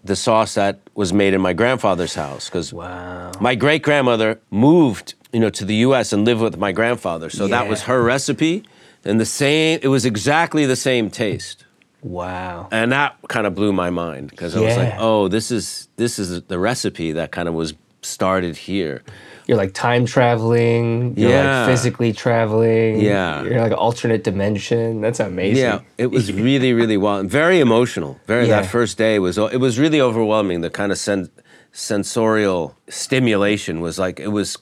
[0.06, 3.32] the sauce that was made in my grandfather's house because Wow.
[3.40, 6.12] my great grandmother moved, you know, to the U.S.
[6.12, 7.30] and lived with my grandfather.
[7.30, 8.64] So that was her recipe,
[9.04, 9.78] and the same.
[9.82, 11.64] It was exactly the same taste,
[12.02, 12.68] Wow.
[12.70, 16.18] and that kind of blew my mind because I was like, oh, this is this
[16.18, 17.74] is the recipe that kind of was
[18.06, 19.02] started here.
[19.46, 21.14] You're like time traveling.
[21.16, 21.60] You're Yeah.
[21.60, 23.00] like physically traveling.
[23.00, 23.42] Yeah.
[23.44, 25.00] You're like alternate dimension.
[25.00, 25.62] That's amazing.
[25.64, 28.18] Yeah, it was really, really wild, very emotional.
[28.26, 28.60] Very Yeah.
[28.62, 30.62] that first day was it was really overwhelming.
[30.62, 31.30] The kind of sen-
[31.72, 34.58] sensorial stimulation was like it was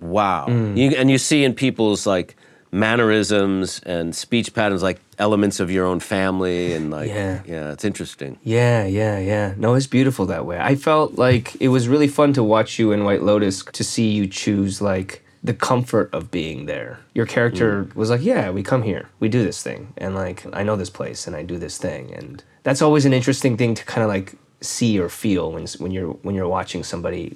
[0.00, 0.46] wow.
[0.48, 0.76] Mm.
[0.76, 2.36] You, and you see in people's like
[2.70, 7.40] mannerisms and speech patterns like elements of your own family and like Yeah.
[7.46, 8.38] yeah, it's interesting.
[8.42, 9.54] Yeah, yeah, yeah.
[9.56, 10.58] No, it's beautiful that way.
[10.58, 14.08] I felt like it was really fun to watch you in White Lotus to see
[14.10, 16.98] you choose like the comfort of being there.
[17.14, 17.94] Your character mm.
[17.94, 19.08] was like, "Yeah, we come here.
[19.20, 22.12] We do this thing." And like, I know this place and I do this thing.
[22.12, 25.92] And that's always an interesting thing to kind of like see or feel when when
[25.92, 27.34] you're when you're watching somebody,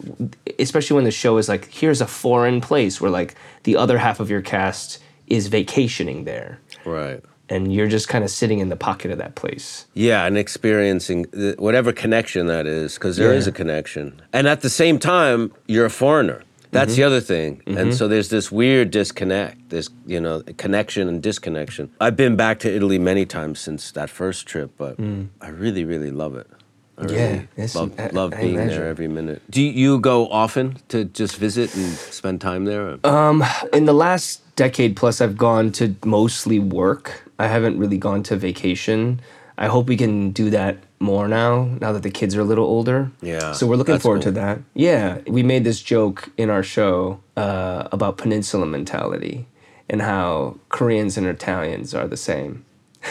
[0.59, 4.21] especially when the show is like, "Here's a foreign place where like the other half
[4.21, 4.99] of your cast
[5.33, 7.21] is vacationing there." Right.
[7.49, 9.87] And you're just kind of sitting in the pocket of that place.
[9.95, 13.51] Yeah, and experiencing the, whatever connection that is, because there is Yeah.
[13.51, 14.23] a connection.
[14.33, 16.43] And at the same time, you're a foreigner.
[16.71, 17.07] That's the mm-hmm.
[17.09, 17.61] other thing.
[17.67, 17.91] And mm-hmm.
[17.93, 21.91] so there's this weird disconnect, this, you know, connection and disconnection.
[22.01, 25.29] I've been back to Italy many times since that first trip, but mm.
[25.43, 26.49] I really, really love it.
[26.97, 29.43] I Yeah, really love, I- love being there every minute.
[29.51, 32.97] Do you go often to just visit and spend time there?
[33.05, 37.25] Um, in the last decade plus i've gone to mostly work.
[37.39, 39.21] I haven't really gone to vacation.
[39.59, 42.65] I hope we can do that more now now that the kids are a little
[42.67, 43.11] older.
[43.21, 44.61] Yeah, so we're looking forward to that.
[44.75, 49.47] Yeah we made this joke in our show uh, about peninsula mentality
[49.91, 52.65] and how koreans and italians are the same.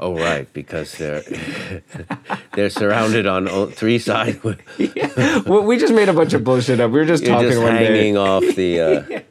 [0.00, 1.22] Oh, right, because they're
[2.54, 4.40] they're surrounded on three sides.
[4.44, 4.60] with-
[5.44, 6.92] well, we just made a bunch of bullshit up.
[6.92, 7.84] We were just You're talking just one day.
[7.84, 8.80] hanging off the.
[8.80, 9.22] Uh, yeah.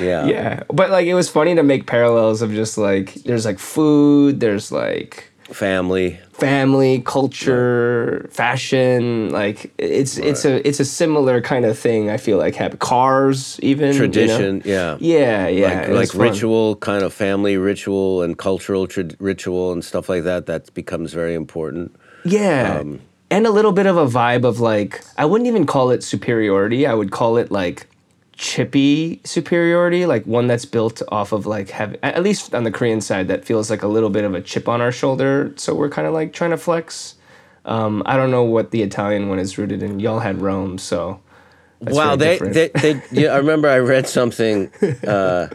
[0.00, 0.62] Yeah Yeah.
[0.68, 4.70] but like it was funny to make parallels of just like there's like food there's
[4.72, 6.20] like Family.
[6.32, 12.36] family culture fashion like it's it's a it's a similar kind of thing i feel
[12.36, 13.98] like have cars even you know?
[13.98, 14.96] tradition, yeah.
[15.00, 20.08] yeah yeah Like, like ritual, kind of family ritual and cultural trad ritual and stuff
[20.08, 20.44] like that.
[20.46, 21.96] That becomes very important.
[22.24, 23.00] yeah um,
[23.30, 26.86] and a little bit of a vibe of like i wouldn't even call it superiority
[26.86, 27.87] i would call it like
[28.38, 33.00] chippy superiority like one that's built off of like having at least on the korean
[33.00, 35.90] side that feels like a little bit of a chip on our shoulder so we're
[35.90, 37.16] kind of like trying to flex
[37.64, 41.20] um, i don't know what the italian one is rooted in y'all had rome so
[41.80, 44.70] wow, they, they, they, yeah, I remember I read something.
[45.06, 45.48] Uh,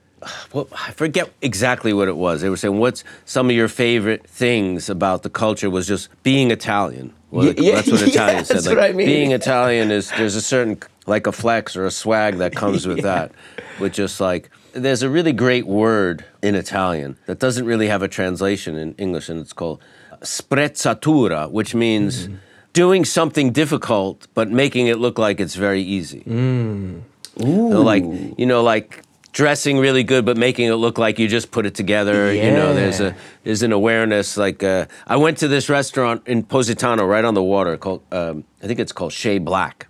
[0.52, 2.42] well, I forget exactly what it was.
[2.42, 6.50] They were saying, "What's some of your favorite things about the culture?" Was just being
[6.50, 7.12] Italian.
[7.30, 8.56] Well, Yeah, yeah, that's what yeah, Italian said.
[8.56, 9.06] that's Like, what I mean.
[9.06, 10.78] Being Italian is there's a certain
[11.10, 13.32] like a flex or a swag that comes with that,
[13.80, 18.08] with just like there's a really great word in Italian that doesn't really have a
[18.08, 19.78] translation in English, and it's called
[20.22, 22.34] sprezzatura, which means Mm-hmm.
[22.72, 26.22] doing something difficult but making it look like it's very easy.
[26.26, 27.02] Mm.
[27.38, 28.04] So, like
[28.38, 31.74] you know, like dressing really good, but making it look like you just put it
[31.74, 32.32] together.
[32.34, 34.36] You know, there's a there's an awareness.
[34.36, 38.44] Like uh, I went to this restaurant in Positano, right on the water, called um,
[38.62, 39.86] I think it's called Chez Black,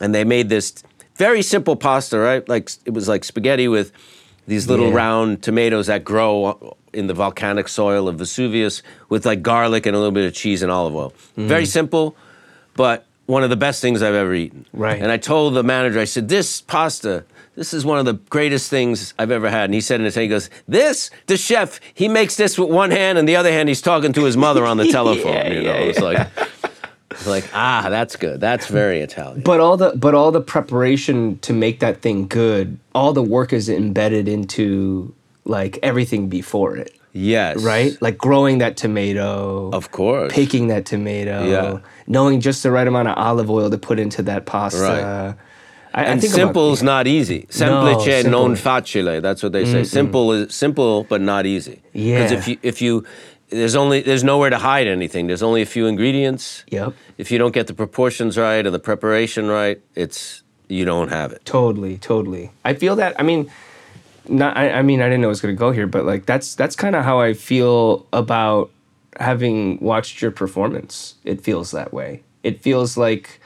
[0.00, 0.82] and they made this
[1.16, 2.18] very simple pasta.
[2.18, 3.92] Right, like it was like spaghetti with
[4.46, 4.94] these little Yeah.
[4.96, 9.98] round tomatoes that grow in the volcanic soil of Vesuvius with like garlic and a
[9.98, 11.12] little bit of cheese and olive oil.
[11.38, 11.46] Mm.
[11.46, 12.16] Very simple,
[12.74, 14.66] but one of the best things I've ever eaten.
[14.72, 15.00] Right.
[15.00, 18.70] And I told the manager, I said, this pasta, this is one of the greatest
[18.70, 19.66] things I've ever had.
[19.66, 22.90] And he said in head, he goes, this, the chef, he makes this with one
[22.90, 25.32] hand and the other hand he's talking to his mother on the telephone.
[25.32, 26.26] Yeah, you know, yeah, it's like,
[27.26, 28.40] like, ah, that's good.
[28.40, 29.42] That's very Italian.
[29.42, 33.52] But all the but all the preparation to make that thing good, all the work
[33.52, 37.62] is embedded into like everything before it, yes.
[37.62, 38.00] right?
[38.00, 40.32] Like growing that tomato, Of course.
[40.32, 41.78] picking that tomato, Yeah.
[42.06, 44.80] knowing just the right amount of olive oil to put into that pasta.
[44.80, 45.34] Right.
[45.92, 47.46] I, I and think simple about, is not easy.
[47.50, 48.30] Semplice simple.
[48.30, 49.20] non facile.
[49.20, 49.82] That's what they say.
[49.82, 51.82] Simple is simple, but not easy.
[51.92, 52.22] Yeah.
[52.22, 53.04] Because if you if you
[53.50, 55.26] there's only there's nowhere to hide anything.
[55.26, 56.64] There's only a few ingredients.
[56.68, 56.94] Yep.
[57.18, 61.32] If you don't get the proportions right or the preparation right, it's you don't have
[61.32, 61.44] it.
[61.44, 62.50] Totally, totally.
[62.64, 63.18] I feel that.
[63.18, 63.50] I mean,
[64.28, 64.56] not.
[64.56, 66.54] I, I mean, I didn't know it was going to go here, but like that's
[66.54, 68.70] that's kind of how I feel about
[69.18, 71.16] having watched your performance.
[71.24, 72.22] It feels that way.
[72.42, 73.40] It feels like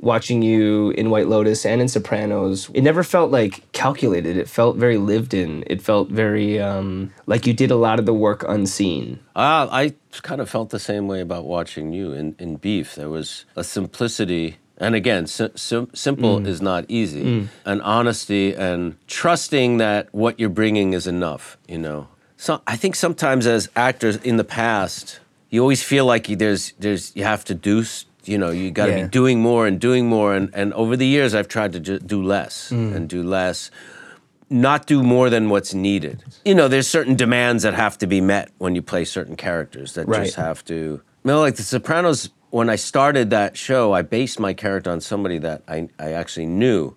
[0.00, 2.70] watching you in White Lotus and in Sopranos.
[2.72, 4.36] It never felt like calculated.
[4.36, 5.64] It felt very lived in.
[5.66, 9.20] It felt very um, like you did a lot of the work unseen.
[9.36, 12.94] Uh, I kind of felt the same way about watching you in, in Beef.
[12.94, 18.96] There was a simplicity, and again, sim- sim- simple is not easy, and honesty and
[19.06, 22.08] trusting that what you're bringing is enough, you know.
[22.36, 26.72] So I think sometimes as actors in the past, you always feel like you, there's,
[26.78, 27.84] there's, you have to do,
[28.30, 29.02] you know, you got to Yeah.
[29.02, 30.34] be doing more and doing more.
[30.34, 32.94] And, and over the years, I've tried to do less mm.
[32.94, 33.70] and do less
[34.52, 36.24] not do more than what's needed.
[36.44, 39.94] You know, there's certain demands that have to be met when you play certain characters
[39.94, 40.24] that Right.
[40.24, 40.74] just have to.
[40.74, 45.00] You know, like The Sopranos, when I started that show, I based my character on
[45.00, 46.96] somebody that I, I actually knew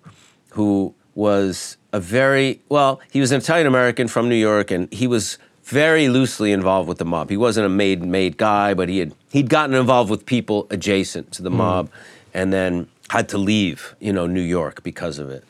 [0.50, 5.06] who was a very, well, he was an Italian American from New York and he
[5.06, 7.30] was very loosely involved with the mob.
[7.30, 11.32] He wasn't a made made guy, but he had he'd gotten involved with people adjacent
[11.32, 11.56] to the hmm.
[11.56, 11.90] mob
[12.32, 15.44] and then had to leave, you know, New York because of it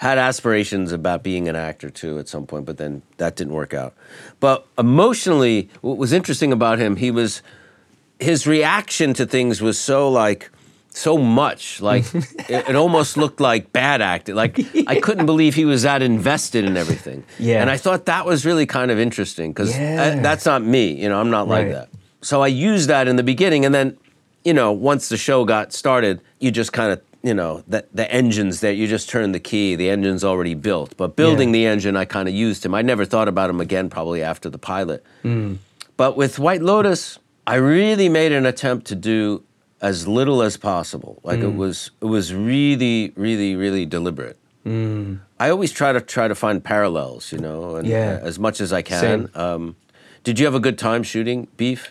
[0.00, 3.74] had aspirations about being an actor too at some point, but then that didn't work
[3.74, 3.92] out.
[4.40, 7.42] But emotionally, what was interesting about him, he was
[8.18, 10.50] his reaction to things was so like
[10.92, 15.64] so much like it, it almost looked like bad acting like i couldn't believe he
[15.64, 17.60] was that invested in everything Yeah.
[17.62, 20.20] and i thought that was really kind of interesting because uh, Yeah.
[20.20, 21.72] that's not me you know i'm not like Right.
[21.72, 21.88] that
[22.22, 23.96] so i used that in the beginning and then
[24.44, 28.10] you know once the show got started you just kind of you know the, the
[28.10, 31.52] engines there you just turn the key the engine's already built but building Yeah.
[31.52, 34.50] the engine i kind of used him i never thought about him again probably after
[34.50, 35.58] the pilot mm.
[35.96, 39.42] but with White Lotus, I really made an attempt to do
[39.80, 41.20] as little as possible.
[41.22, 41.44] Like Mm.
[41.52, 44.36] it was, it was really, really, really deliberate.
[44.66, 47.90] I always try to try to find parallels, you know, and Mm.
[47.90, 48.18] Yeah.
[48.22, 49.28] uh, as much as I can.
[49.34, 49.74] Um,
[50.22, 51.90] did you have a good time shooting Beef?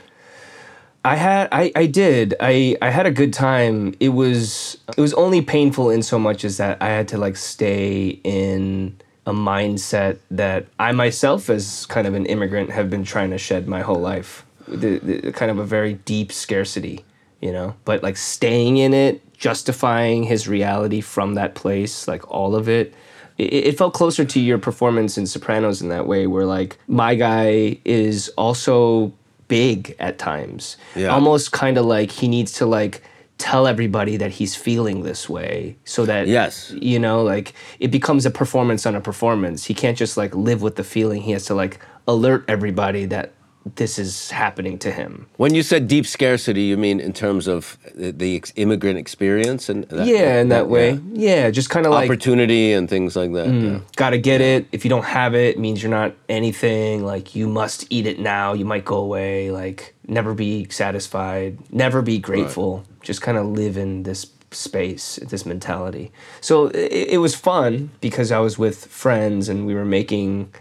[1.04, 2.36] I had I, I did.
[2.39, 3.95] I, I had a good time.
[3.99, 7.38] It was it was only painful in so much as that I had to like
[7.38, 13.32] stay in a mindset that I myself as kind of an immigrant have been trying
[13.32, 14.45] to shed my whole life.
[14.67, 17.04] The, the kind of a very deep scarcity,
[17.41, 17.75] you know.
[17.86, 22.93] But like staying in it, justifying his reality from that place, like all of it.
[23.38, 27.15] It, it felt closer to your performance in Sopranos in that way, where like my
[27.15, 29.13] guy is also
[29.47, 30.78] big at times.
[30.95, 31.08] Yeah.
[31.08, 33.02] Almost kind of like he needs to like
[33.38, 36.71] tell everybody that he's feeling this way so that Yes.
[36.82, 39.63] you know like it becomes a performance on a performance.
[39.65, 41.21] He can't just like live with the feeling.
[41.21, 43.32] He has to like alert everybody that
[43.75, 45.27] this is happening to him.
[45.38, 49.69] When you said deep scarcity, you mean in terms of the, the ex- immigrant experience
[49.69, 50.99] and that, yeah, in that, way.
[51.13, 51.29] yeah.
[51.29, 53.47] Yeah, just kind of like opportunity and things like that.
[53.47, 53.79] Mm, yeah.
[53.95, 54.67] gotta get it.
[54.71, 57.05] If you don't have it, it means you're not anything.
[57.05, 58.53] Like you must eat it now.
[58.53, 59.51] You might go away.
[59.51, 61.58] Like never be satisfied.
[61.71, 62.84] Never be grateful.
[63.01, 66.12] Just kind of live in this space, this mentality.
[66.41, 70.53] So it, it was fun because I was with friends and we were making.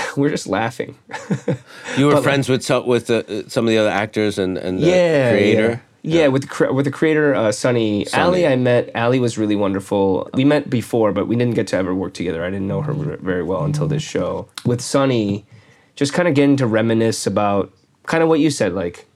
[0.16, 0.96] we are just laughing.
[1.98, 4.56] You were But, like- friends with some, with the, some of the other actors and,
[4.56, 5.82] and the yeah, creator.
[6.02, 8.06] Yeah, yeah with the with the creator uh, Sonny.
[8.06, 8.22] Sonny.
[8.22, 8.90] Ali, I met.
[8.96, 10.30] Ali was really wonderful.
[10.32, 12.42] We met before, but we didn't get to ever work together.
[12.44, 14.48] I didn't know her very well until this show.
[14.64, 15.44] With Sonny,
[15.94, 17.70] just kind of getting to reminisce about
[18.06, 19.06] kind of what you said, like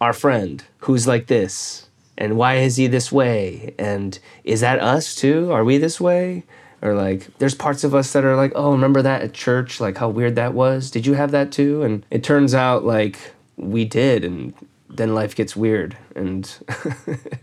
[0.00, 5.14] our friend who's like this, and why is he this way, and is that us
[5.14, 5.50] too?
[5.52, 6.44] Are we this way?
[6.82, 9.80] Or like, there's parts of us that are like, oh, remember that at church?
[9.80, 10.90] Like how weird that was.
[10.90, 11.82] Did you have that too?
[11.82, 14.52] And it turns out like we did, and
[14.88, 16.44] then life gets weird and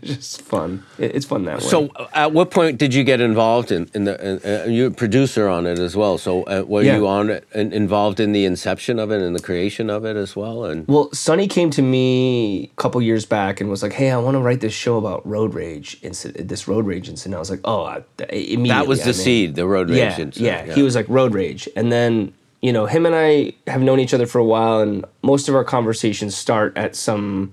[0.02, 0.82] just fun.
[0.98, 1.68] It's fun that way.
[1.68, 4.64] So, uh, at what point did you get involved in, in the?
[4.64, 6.18] Uh, you're a producer on it as well.
[6.18, 6.96] So, uh, were Yeah.
[6.96, 10.34] you on it involved in the inception of it and the creation of it as
[10.34, 10.64] well?
[10.64, 14.16] And Well, Sonny came to me a couple years back and was like, "Hey, I
[14.16, 16.48] want to write this show about road rage incident.
[16.48, 19.54] This road rage incident." I was like, "Oh, I, immediately." that was the in." seed,
[19.54, 19.98] the road rage.
[19.98, 20.36] Yeah, incident.
[20.38, 22.32] yeah, He was like road rage, and then
[22.64, 25.54] you know him and I have known each other for a while, and most of
[25.54, 27.52] our conversations start at some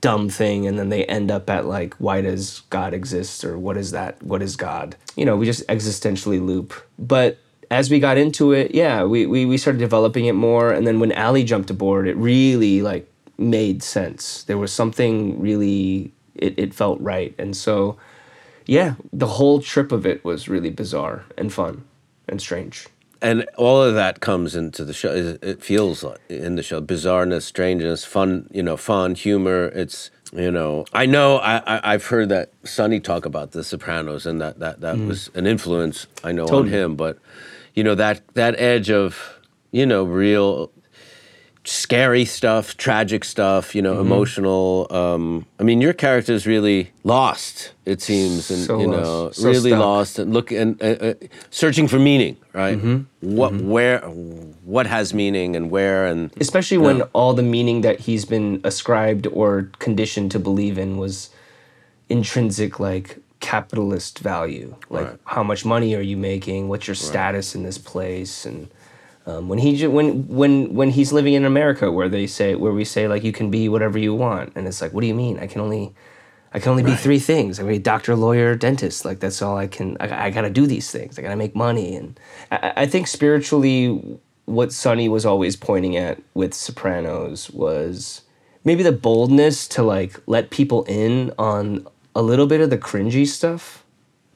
[0.00, 3.76] dumb thing, and then they end up at like, "Why does God exist?" or "What
[3.76, 4.22] is that?
[4.22, 7.38] What is God?" You know, we just existentially loop, but.
[7.70, 11.00] As we got into it, yeah, we, we, we started developing it more, and then
[11.00, 14.44] when Ali jumped aboard, it really like made sense.
[14.44, 17.96] There was something really it, it felt right, and so
[18.66, 21.84] yeah, the whole trip of it was really bizarre and fun
[22.28, 22.88] and strange.
[23.22, 25.36] And all of that comes into the show.
[25.40, 28.48] It feels like in the show bizarreness, strangeness, fun.
[28.52, 29.66] You know, fun, humor.
[29.68, 34.26] It's you know, I know I, I I've heard that Sonny talk about The Sopranos,
[34.26, 35.06] and that that that mm.
[35.06, 36.96] was an influence I know on him.
[36.96, 37.18] But
[37.74, 39.38] you know that that edge of
[39.70, 40.72] you know real
[41.64, 44.12] scary stuff, tragic stuff, you know, Mm-hmm.
[44.12, 44.86] emotional.
[44.90, 47.72] Um, I mean, your character is really lost.
[47.84, 48.98] It seems, and So you lost.
[48.98, 49.80] know, So really stuck.
[49.80, 51.14] lost and look and uh, uh,
[51.50, 52.36] searching for meaning.
[52.52, 52.76] Right?
[52.76, 53.36] Mm-hmm.
[53.36, 54.00] What, where,
[54.64, 59.26] what has meaning, and where, and especially when all the meaning that he's been ascribed
[59.28, 61.30] or conditioned to believe in was
[62.08, 65.18] intrinsic like capitalist value like Right.
[65.24, 68.68] how much money are you making what's your status in this place and
[69.26, 72.84] um, when he when when when he's living in America where they say where we
[72.84, 75.38] say like you can be whatever you want and it's like what do you mean
[75.38, 75.94] I can only
[76.54, 77.58] I can only be three things.
[77.58, 79.04] I mean, doctor, lawyer, dentist.
[79.04, 79.96] Like that's all I can.
[80.00, 81.18] I, I got to do these things.
[81.18, 82.18] I got to make money, and
[82.50, 88.22] I, I think spiritually, what Sonny was always pointing at with Sopranos was
[88.64, 93.26] maybe the boldness to like let people in on a little bit of the cringy
[93.26, 93.81] stuff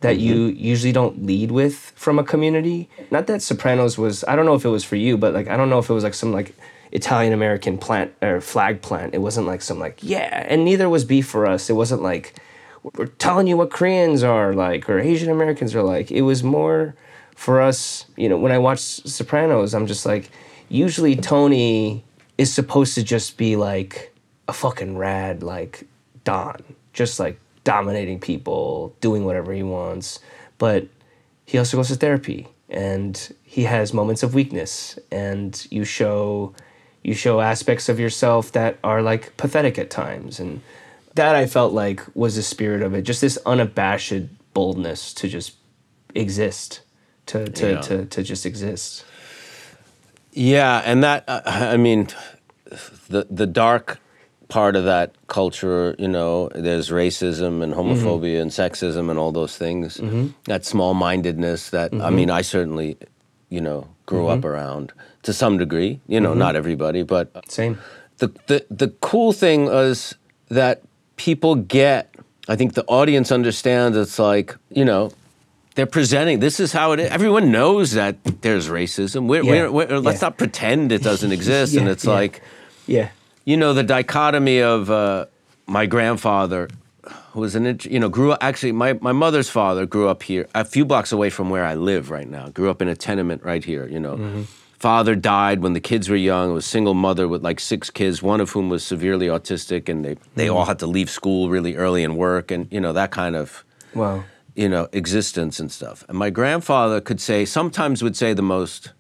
[0.01, 0.27] that mm-hmm.
[0.27, 2.89] you usually don't lead with from a community.
[3.11, 4.25] Not that Sopranos was.
[4.25, 5.95] I don't know if it was for you, but like I don't know if it
[5.95, 6.55] was like some like
[6.93, 9.15] Italian American plant or flag plant.
[9.15, 11.71] It wasn't like some like yeah, and neither was beef for us.
[11.71, 12.35] It wasn't like
[12.95, 16.11] we're telling you what Koreans are like or Asian Americans are like.
[16.11, 16.95] It was more
[17.37, 20.31] for us, you know, when I watch Sopranos, I'm just like
[20.69, 22.05] usually Tony
[22.39, 24.13] is supposed to just be like
[24.49, 25.87] a fucking rad like
[26.25, 26.57] Don,
[26.93, 30.21] just like dominating people, doing whatever he wants.
[30.57, 30.87] But
[31.45, 36.55] he also goes to therapy and he has moments of weakness and you show
[37.03, 40.61] you show aspects of yourself that are like pathetic at times and
[41.15, 44.25] that I felt like was the spirit of it just this unabashed
[44.55, 45.55] boldness to just
[46.15, 46.81] exist
[47.27, 47.81] to to, Yeah.
[47.83, 49.05] to, to just exist
[50.33, 52.09] Yeah, and that uh, I mean,
[53.09, 53.99] the the dark
[54.49, 57.81] part of that culture, you know, there's racism and mm-hmm.
[57.81, 59.99] homophobia and sexism and all those things.
[59.99, 60.29] Mm-hmm.
[60.45, 62.17] That small mindedness that I mm-hmm.
[62.17, 62.97] mean, I certainly,
[63.49, 66.01] you know, grew up around to some degree.
[66.07, 67.79] You know, not everybody, but same.
[68.19, 70.15] the, the the cool thing is
[70.49, 70.83] that
[71.17, 72.15] people get
[72.49, 75.11] i think the audience understands it's like you know
[75.75, 79.27] they're presenting this is how it is everyone knows that there's racism.
[79.27, 80.29] We're, Yeah, we're, we're, let's yeah.
[80.29, 82.13] not pretend it doesn't exist and it's yeah.
[82.13, 82.43] like
[82.87, 83.09] yeah
[83.47, 85.25] you know the dichotomy of uh,
[85.67, 86.69] my grandfather
[87.33, 90.47] who was an you know grew up actually my, my mother's father grew up here
[90.55, 93.41] a few blocks away from where i live right now grew up in a tenement
[93.45, 94.43] right here you know Mm-hmm.
[94.79, 97.91] father died when the kids were young it was a single mother with like six
[97.91, 100.57] kids one of whom was severely autistic and they, they Mm-hmm.
[100.57, 103.65] all had to leave school really early and work and you know that kind of
[103.95, 104.25] wow
[104.63, 108.93] you know existence and stuff and my grandfather could say sometimes would say the most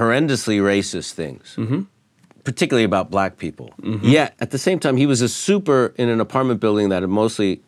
[0.00, 1.56] horrendously racist things
[2.46, 3.74] particularly about black people.
[3.82, 4.06] Mm-hmm.
[4.06, 7.10] Yet at the same time, he was a super in an apartment building that had
[7.10, 7.60] mostly,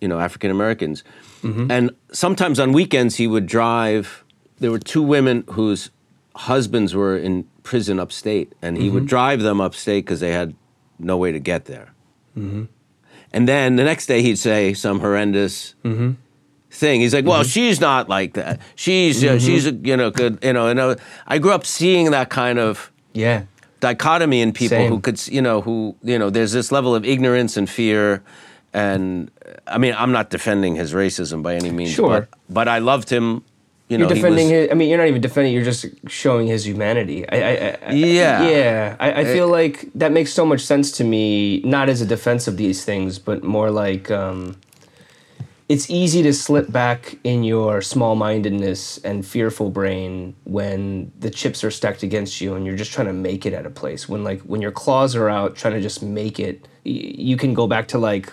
[0.00, 1.04] you know, African Americans.
[1.42, 1.70] Mm-hmm.
[1.70, 4.24] And sometimes on weekends he would drive.
[4.58, 5.90] There were two women whose
[6.34, 9.08] husbands were in prison upstate, and he would mm-hmm.
[9.08, 10.54] drive them upstate because they had
[10.98, 11.92] no way to get there.
[13.32, 15.74] And then the next day he'd say some horrendous
[16.70, 17.00] thing.
[17.02, 18.60] He's like, "Well, she's not like that.
[18.76, 22.12] She's uh, she's a, you know good you know." And uh, I grew up seeing
[22.12, 23.44] that kind of yeah
[23.82, 24.90] dichotomy in people Same.
[24.90, 28.22] who could you know who you know there's this level of ignorance and fear
[28.72, 29.28] and
[29.66, 32.20] i mean i'm not defending his racism by any means Sure.
[32.20, 33.42] but, but i loved him
[33.88, 34.70] you know you're defending was, his.
[34.70, 35.52] I mean, you're not even defending.
[35.52, 37.28] You're just showing his humanity.
[37.28, 38.48] I, I, I Yeah.
[38.48, 38.96] yeah.
[38.98, 41.60] I, I feel like that makes so much sense to me.
[41.60, 44.56] Not as a defense of these things, but more like um,
[45.72, 51.70] it's easy to slip back in your small-mindedness and fearful brain when the chips are
[51.70, 54.08] stacked against you and you're just trying to make it at a place.
[54.10, 57.54] When like when your claws are out, trying to just make it, y- you can
[57.54, 58.26] go back to like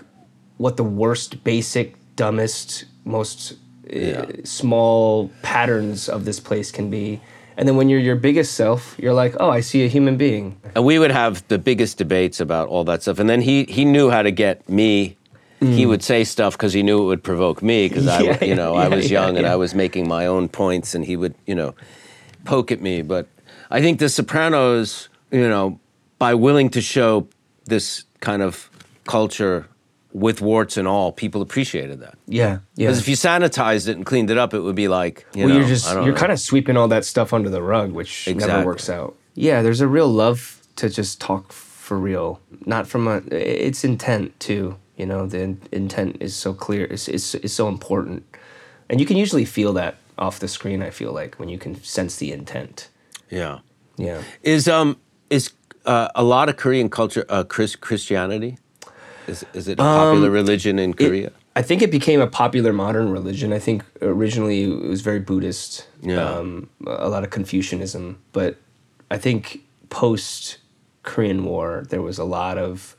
[0.57, 3.53] what the worst, basic, dumbest, most
[3.95, 7.21] uh, small patterns of this place can be.
[7.57, 10.45] And then when you're your biggest self, you're like, oh, I see a human being.
[10.75, 13.83] and we would have the biggest debates about all that stuff and then he he
[13.85, 15.15] knew how to get me
[15.59, 18.25] he would say stuff because he knew it would provoke me because I, Mm.
[18.41, 19.45] Yeah, you know, I yeah, was yeah, young and.
[19.45, 21.75] I was making my own points, and he would, you know,
[22.45, 23.01] poke at me.
[23.01, 23.27] But
[23.69, 25.79] I think The Sopranos, you know,
[26.17, 27.27] by willing to show
[27.65, 28.69] this kind of
[29.05, 29.67] culture
[30.11, 32.15] with warts and all, people appreciated that.
[32.27, 32.87] Yeah, yeah.
[32.87, 35.49] Because if you sanitized it and cleaned it up, it would be like, you well,
[35.49, 38.27] know, you're just I you're kind of sweeping all that stuff under the rug, which
[38.27, 39.15] never works out.
[39.35, 43.17] Yeah, there's a real love to just talk for real, not from a.
[43.31, 44.77] It's intent too.
[44.99, 46.83] You know, the in- intent is so clear.
[46.85, 48.23] It's, it's it's so important,
[48.89, 50.81] and you can usually feel that off the screen.
[50.83, 52.89] I feel like when you can sense the intent.
[53.29, 53.59] Yeah.
[53.97, 54.21] Yeah.
[54.43, 54.97] Is um
[55.29, 55.51] is
[55.85, 58.57] uh, a lot of Korean culture uh, Chris, Christianity?
[59.27, 61.27] Is is it a popular religion in Korea?
[61.27, 63.51] Um, It- I think it became a popular modern religion.
[63.53, 66.39] I think originally it was very Buddhist, Yeah.
[66.39, 68.15] um, a lot of Confucianism.
[68.31, 68.55] But
[69.11, 70.59] I think post
[71.03, 72.95] Korean War, there was a lot of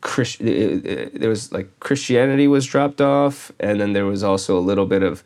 [0.00, 4.56] Christ- uh, uh, there was like Christianity was dropped off, and then there was also
[4.58, 5.22] a little bit of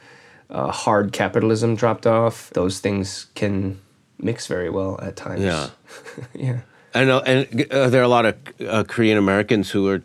[0.51, 2.51] uh, hard capitalism dropped off.
[2.51, 3.79] Those things can
[4.19, 5.43] mix very well at times.
[5.43, 5.69] Yeah.
[6.35, 6.59] yeah.
[6.95, 8.35] I know, and uh, there are a lot of
[8.69, 10.03] uh, Korean Americans who are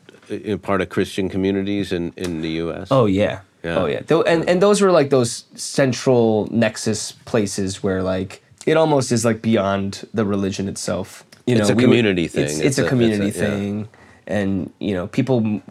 [0.61, 2.88] part of Christian communities in, in the U.S.
[2.91, 3.41] Oh yeah.
[3.63, 3.76] Yeah.
[3.80, 4.01] Oh yeah.
[4.05, 9.26] Tho- and and those were like those central nexus places where like it almost is
[9.26, 11.24] like beyond the religion itself.
[11.45, 12.43] You It's a we would- community thing.
[12.45, 13.49] It's, It's it's, a- a, it's community a- yeah.
[13.57, 13.88] thing,
[14.30, 15.62] and you know people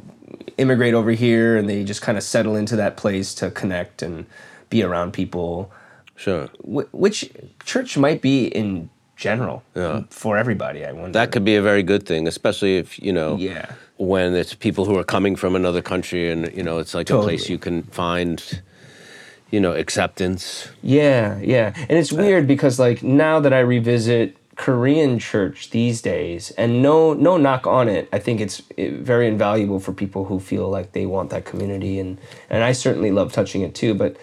[0.59, 4.27] immigrate over here and they just kind of settle into that place to connect and
[4.71, 5.71] be around people,
[6.17, 6.49] Sure.
[6.63, 7.31] wh- which
[7.65, 10.03] church might be in general Yeah.
[10.11, 10.85] for everybody.
[10.85, 11.13] I wonder.
[11.13, 13.37] That could be a very good thing, especially if you know.
[13.39, 13.67] Yeah.
[13.97, 17.21] When it's people who are coming from another country, and you know, it's like a
[17.21, 18.41] place you can find,
[19.51, 20.69] you know, acceptance.
[20.83, 21.73] Yeah, yeah.
[21.89, 27.15] And it's weird because like now that I revisit Korean church these days and no
[27.15, 31.07] no knock on it, I think it's very invaluable for people who feel like they
[31.07, 34.17] want that community and and I certainly love touching it too, but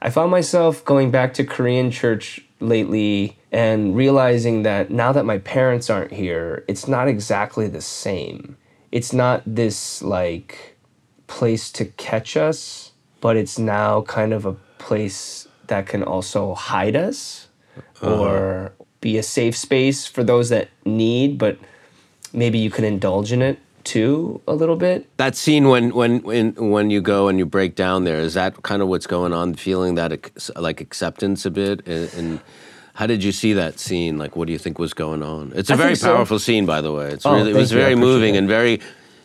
[0.00, 5.36] I found myself going back to Korean church lately and realizing that now that my
[5.38, 8.56] parents aren't here, it's not exactly the same.
[8.90, 10.78] It's not this like
[11.26, 16.96] place to catch us, but it's now kind of a place that can also hide
[16.96, 18.20] us uh-huh.
[18.20, 18.72] or
[19.02, 21.58] be a safe space for those that need, but
[22.32, 25.06] maybe you can indulge in it too a little bit.
[25.18, 28.62] That scene when when when when you go and you break down there is that
[28.62, 29.54] kind of what's going on?
[29.54, 30.10] Feeling that
[30.56, 32.40] like acceptance a bit, and, and
[32.94, 34.18] how did you see that scene?
[34.18, 35.52] Like, what do you think was going on?
[35.56, 36.14] It's a I very so.
[36.14, 37.08] powerful scene, by the way.
[37.10, 38.38] It's Oh, really it was very moving it.
[38.38, 38.80] and very,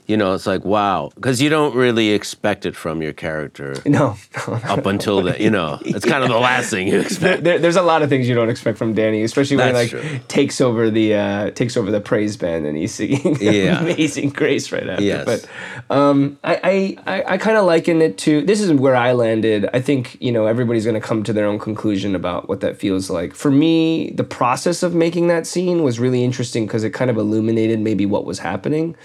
[0.07, 4.15] you know, it's like wow, because you don't really expect it from your character No,
[4.47, 5.39] up until that.
[5.41, 7.43] You know, it's kind of the last thing you expect.
[7.43, 9.97] there, there's a lot of things you don't expect from Danny, especially when That's he
[9.97, 10.19] like true.
[10.27, 13.81] takes over the uh, takes over the praise band and he's singing Yeah.
[13.81, 15.03] "Amazing Grace" right after.
[15.03, 15.25] Yes.
[15.25, 19.11] But um, I I, I, I kind of liken it to this is where I
[19.11, 19.69] landed.
[19.73, 22.77] I think you know everybody's going to come to their own conclusion about what that
[22.77, 23.33] feels like.
[23.35, 27.17] For me, the process of making that scene was really interesting because it kind of
[27.17, 28.95] illuminated maybe what was happening.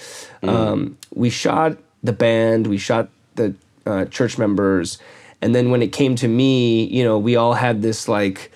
[0.49, 3.55] Um, we shot the band, we shot the
[3.87, 4.99] uh, church members,
[5.41, 8.53] and then when it came to me, you know, we all had this like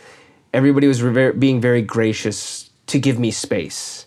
[0.52, 1.02] everybody was
[1.34, 4.05] being very gracious to give me space.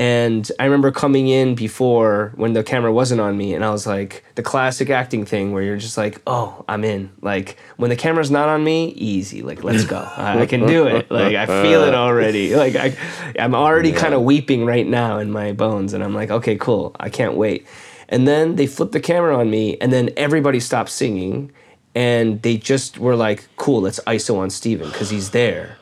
[0.00, 3.86] And I remember coming in before when the camera wasn't on me, and I was
[3.86, 7.12] like, the classic acting thing where you're just like, oh, I'm in.
[7.20, 9.42] Like, when the camera's not on me, easy.
[9.42, 9.98] Like, let's go.
[9.98, 11.10] I, I can do it.
[11.10, 12.54] Like, I feel it already.
[12.60, 12.96] Like, I,
[13.38, 15.92] I'm already kind of weeping right now in my bones.
[15.92, 16.96] And I'm like, okay, cool.
[16.98, 17.66] I can't wait.
[18.08, 21.52] And then they flipped the camera on me, and then everybody stopped singing.
[21.94, 25.76] And they just were like, cool, let's ISO on Steven because he's there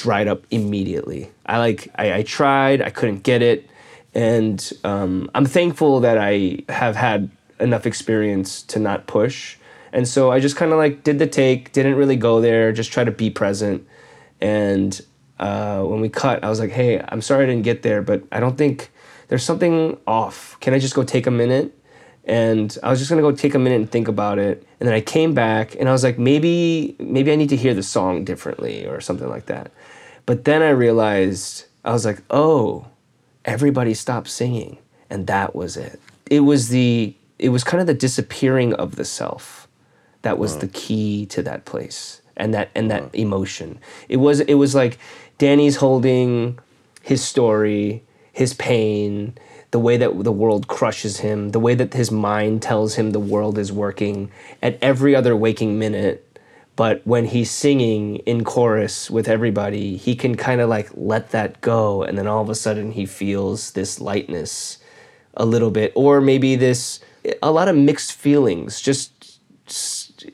[0.00, 1.30] dried up immediately.
[1.46, 3.68] I like I, I tried, I couldn't get it,
[4.14, 9.56] and um, I'm thankful that I have had enough experience to not push.
[9.92, 12.92] And so I just kind of like did the take, didn't really go there, just
[12.92, 13.86] try to be present.
[14.40, 14.98] And
[15.38, 18.22] uh, when we cut, I was like, "Hey, I'm sorry I didn't get there, but
[18.32, 18.90] I don't think
[19.28, 20.56] there's something off.
[20.60, 21.76] Can I just go take a minute?"
[22.24, 24.64] and I was just gonna go take a minute and think about it.
[24.78, 27.74] And then I came back and I was like, maybe maybe I need to hear
[27.74, 29.72] the song differently or something like that.
[30.26, 32.86] But then I realized I was like, oh,
[33.44, 36.00] everybody stopped singing, and that was it.
[36.30, 39.66] It was the it was kind of the disappearing of the self
[40.22, 43.78] that was the key to that place and that and that emotion.
[44.08, 44.98] It was it was like
[45.38, 46.58] Danny's holding
[47.02, 48.02] his story,
[48.32, 49.36] his pain,
[49.70, 53.20] the way that the world crushes him, the way that his mind tells him the
[53.20, 54.30] world is working
[54.62, 56.26] at every other waking minute.
[56.80, 61.60] But when he's singing in chorus with everybody, he can kind of like let that
[61.60, 62.02] go.
[62.02, 64.78] And then all of a sudden he feels this lightness
[65.34, 67.00] a little bit, or maybe this,
[67.42, 69.40] a lot of mixed feelings, just,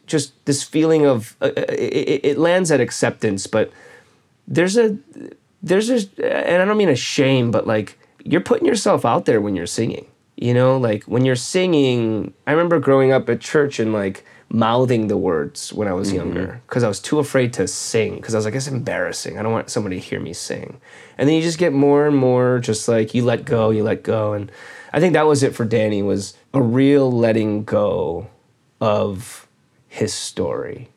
[0.06, 3.72] just this feeling of, uh, it, it lands at acceptance, but
[4.46, 4.96] there's a,
[5.64, 9.40] there's a, and I don't mean a shame, but like, you're putting yourself out there
[9.40, 10.06] when you're singing.
[10.36, 15.08] You know, like when you're singing, I remember growing up at church and like mouthing
[15.08, 18.38] the words when I was younger because I was too afraid to sing because I
[18.38, 19.38] was like, it's embarrassing.
[19.38, 20.80] I don't want somebody to hear me sing.
[21.18, 24.02] And then you just get more and more just like you let go, you let
[24.04, 24.34] go.
[24.34, 24.50] And
[24.92, 28.28] I think that was it for Danny was a real letting go
[28.80, 29.48] of
[29.88, 30.90] his story.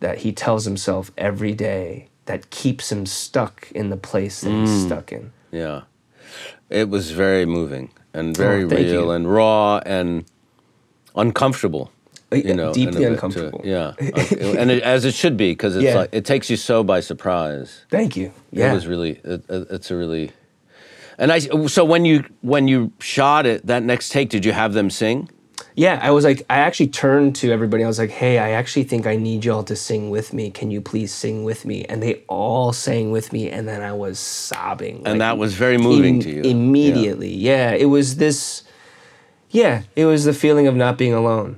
[0.00, 4.60] that he tells himself every day that keeps him stuck in the place that Mm.
[4.66, 5.32] he's stuck in.
[5.50, 5.82] Yeah.
[6.68, 9.10] It was very moving and very Oh, real you.
[9.12, 10.26] and raw and
[11.16, 11.90] uncomfortable.
[12.32, 13.60] You know, deeply in a bit, uncomfortable.
[13.60, 13.68] too.
[13.68, 15.94] yeah, and it, as it should be because it's Yeah.
[15.96, 17.84] like it takes you so by surprise.
[17.90, 18.32] Thank you.
[18.50, 18.72] Yeah.
[18.72, 20.32] It was really, it, it- it's a really,
[21.18, 21.38] and I.
[21.38, 25.28] So when you when you shot it, that next take, did you have them sing?
[25.76, 27.82] Yeah, I was like, I actually turned to everybody.
[27.84, 30.50] I was like, hey, I actually think I need y'all to sing with me.
[30.50, 31.84] Can you please sing with me?
[31.84, 34.96] And they all sang with me, and then I was sobbing.
[34.98, 36.42] And like, that was very moving im- to you.
[36.44, 36.50] Yeah.
[36.50, 37.32] Immediately.
[37.34, 37.72] Yeah.
[37.72, 38.62] it was this,
[39.50, 41.56] yeah, it was the feeling of not being alone.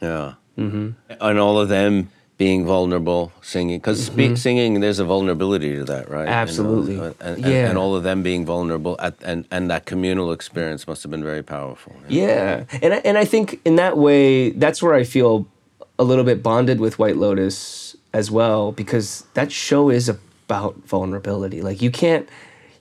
[0.00, 0.34] Yeah.
[0.58, 0.90] Mm-hmm.
[1.20, 4.06] And all of them being vulnerable, singing, because
[4.40, 6.26] singing, there's a vulnerability to that, right?
[6.26, 6.28] Mm-hmm.
[6.28, 6.98] Absolutely.
[6.98, 7.68] and, and, Yeah.
[7.70, 11.24] and all of them being vulnerable, at, and and that communal experience must have been
[11.24, 11.94] very powerful.
[12.08, 15.46] Yeah, and I, and I think in that way, that's where I feel
[15.98, 21.62] a little bit bonded with White Lotus as well, because that show is about vulnerability.
[21.62, 22.28] Like you can't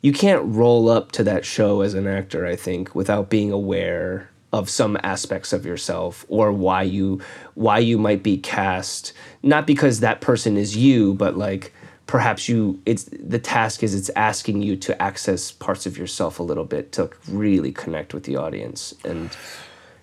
[0.02, 4.30] you can't roll up to that show as an actor, I think, without being aware
[4.58, 7.08] of some aspects of yourself or why you
[7.56, 9.12] why you might be cast
[9.44, 11.74] not because that person is you but like
[12.08, 13.04] perhaps you it's
[13.36, 17.10] the task is it's asking you to access parts of yourself a little bit to
[17.44, 19.30] really connect with the audience and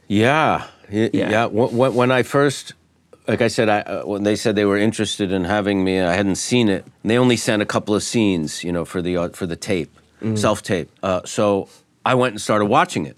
[0.08, 1.08] Yeah, Yeah.
[1.12, 1.48] yeah.
[1.48, 2.74] Wh- wh- When I first,
[3.26, 6.14] like I said, I, uh, when they said they were interested in having me, I
[6.20, 6.84] hadn't seen it.
[7.04, 9.90] They only sent a couple of scenes, you know, for the for the tape,
[10.20, 10.36] Mm.
[10.36, 10.88] self tape.
[11.02, 11.68] Uh, so
[12.04, 13.16] I went and started watching it.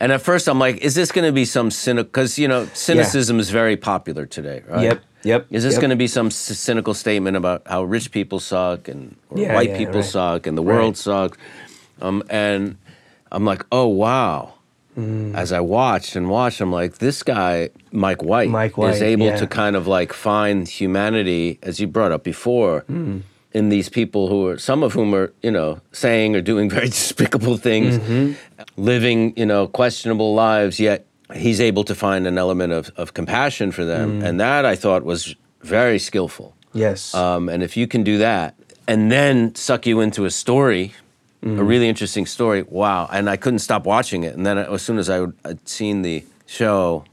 [0.00, 2.04] And at first, I'm like, is this going to be some cynical?
[2.08, 4.82] Because you know, cynicism is very popular today, right?
[4.82, 5.80] Yep, yep, Is this yep.
[5.80, 9.54] going to be some c- cynical statement about how rich people suck and or Yeah,
[9.54, 10.04] white yeah, people right.
[10.04, 10.96] suck and the world Right.
[10.96, 11.38] sucks?
[12.02, 12.76] Um, and
[13.32, 14.54] I'm like, oh wow.
[14.98, 15.34] Mm.
[15.34, 19.26] As I watched and watched, I'm like, this guy, Mike White, Mike White, is able
[19.26, 19.36] yeah.
[19.36, 23.22] to kind of like find humanity, as you brought up before, Mm.
[23.54, 26.88] In these people who are, some of whom are, you know, saying or doing very
[26.88, 28.32] despicable things, Mm-hmm.
[28.76, 33.72] living, you know, questionable lives, yet he's able to find an element of, of compassion
[33.72, 34.20] for them.
[34.20, 34.24] Mm.
[34.26, 36.54] And that I thought was very skillful.
[36.74, 38.54] yes Um, and if you can do that
[38.86, 40.92] and then suck you into a story,
[41.42, 43.06] a really interesting story, wow.
[43.12, 44.34] And I couldn't stop watching it.
[44.34, 47.04] And then as soon as I would, I'd seen the show,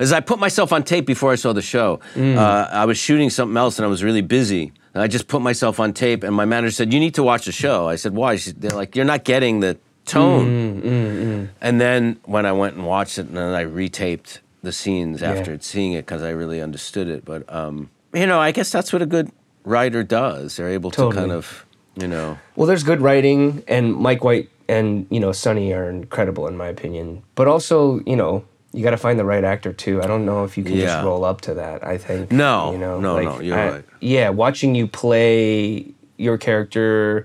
[0.00, 3.28] as I put myself on tape before I saw the show, uh, I was shooting
[3.30, 4.72] something else and I was really busy.
[4.94, 7.46] And I just put myself on tape, and my manager said, "You need to watch
[7.46, 9.76] the show." I said, "Why?" They're like, "You're not getting the
[10.06, 11.48] tone." Mm, mm, mm.
[11.60, 15.58] And then when I went and watched it, and then I retaped the scenes after
[15.60, 17.24] seeing it because I really understood it.
[17.24, 19.30] But um, you know, I guess that's what a good
[19.64, 20.56] writer does.
[20.56, 21.66] They're able to kind of,
[21.96, 26.46] you know, Well, there's good writing, and Mike White and you know Sonny are incredible
[26.46, 27.22] in my opinion.
[27.34, 28.44] But also, you know,
[28.74, 30.02] you got to find the right actor too.
[30.02, 30.86] I don't know if you can Yeah.
[30.86, 31.86] just roll up to that.
[31.86, 33.84] I think No, you know, no, no, you're I- right.
[34.00, 37.24] Yeah, watching you play your character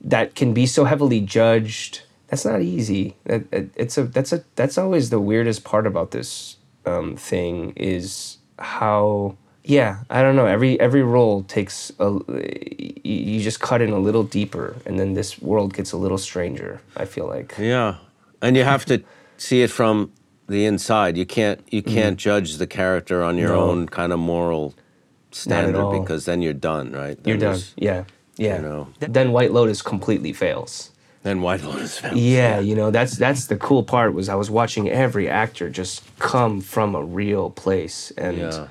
[0.00, 2.02] that can be so heavily judged.
[2.28, 3.16] That's not easy.
[3.24, 7.72] That, it- it's a that's a that's always the weirdest part about this um, thing
[7.76, 12.06] is how yeah I don't know every every role takes a
[13.04, 16.80] you just cut in a little deeper and then this world gets a little stranger.
[16.96, 17.96] I feel like yeah,
[18.42, 19.02] and you have to
[19.36, 20.10] see it from
[20.46, 21.16] the inside.
[21.16, 23.56] You can't you can't judge the character on your Mm-hmm.
[23.58, 23.70] No.
[23.70, 24.74] own kind of moral
[25.30, 27.16] standard because then you're done, right?
[27.22, 27.60] Then you're done.
[27.76, 28.04] Yeah,
[28.36, 28.56] yeah.
[28.56, 28.88] you know.
[29.00, 30.90] Then White Lotus completely fails.
[31.22, 32.16] Then White Lotus fails.
[32.16, 36.02] Yeah, you know that's that's the cool part was I was watching every actor just
[36.18, 38.66] come from a real place, and Yeah.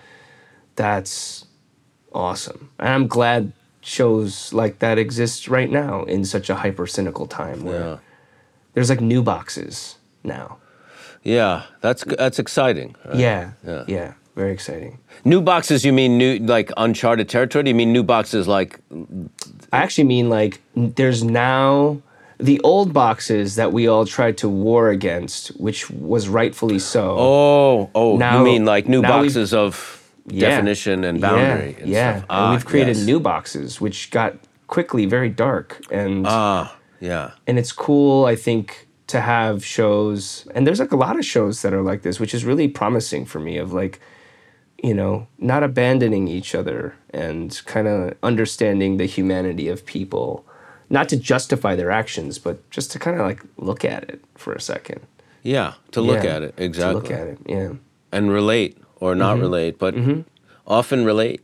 [0.76, 1.46] that's
[2.14, 2.70] awesome.
[2.80, 7.64] And I'm glad shows like that exist right now in such a hyper cynical time
[7.64, 7.98] where Yeah.
[8.74, 10.58] there's like new boxes now.
[11.24, 12.96] Yeah, that's that's exciting.
[13.06, 13.16] right?
[13.16, 13.84] Yeah, Yeah.
[13.88, 15.00] yeah, very exciting.
[15.26, 17.64] New boxes, you mean new like uncharted territory?
[17.64, 18.80] Do you mean new boxes like
[19.72, 22.02] I actually mean like there's now
[22.40, 27.16] the old boxes that we all tried to war against, which was rightfully so.
[27.18, 30.50] oh oh Now- you mean like new boxes of Yeah.
[30.50, 32.12] definition and boundary Yeah, and yeah.
[32.18, 32.26] stuff.
[32.30, 33.06] and we've created yes.
[33.06, 34.34] new boxes, which got
[34.68, 38.26] quickly very dark, and ah yeah and it's cool.
[38.26, 42.02] I think to have shows, and there's like a lot of shows that are like
[42.06, 43.58] this, which is really promising for me.
[43.64, 44.00] Of like,
[44.88, 50.46] you know, not abandoning each other and kind of understanding the humanity of people,
[50.90, 54.52] not to justify their actions, but just to kind of like look at it for
[54.54, 55.00] a second.
[55.44, 57.72] yeah to look Yeah, at it exactly To look at it, yeah.
[58.12, 59.42] and relate or not Mm-hmm.
[59.48, 59.94] relate, but
[60.68, 61.42] often relate.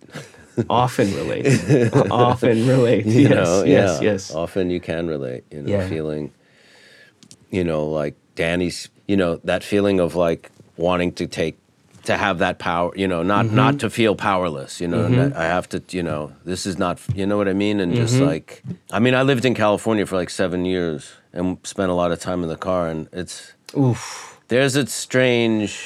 [0.69, 1.45] Often relate.
[2.11, 3.05] Often relate.
[3.05, 4.11] You yes, know, yes, yeah.
[4.11, 4.21] yes.
[4.35, 5.43] Often you can relate.
[5.51, 5.87] You know, Yeah.
[5.87, 6.31] feeling.
[7.49, 8.89] You know, like Danny's.
[9.07, 11.57] You know that feeling of like wanting to take
[12.03, 13.55] to have that power, you know, not mm-hmm.
[13.55, 15.05] not to feel powerless, you know.
[15.05, 15.39] and that mm-hmm.
[15.39, 18.15] I have to, you know, this is not, you know what I mean, and just
[18.15, 18.25] mm-hmm.
[18.25, 22.11] like, I mean, I lived in California for like seven years and spent a lot
[22.11, 24.39] of time in the car, and it's Oof.
[24.47, 25.79] there's a strange.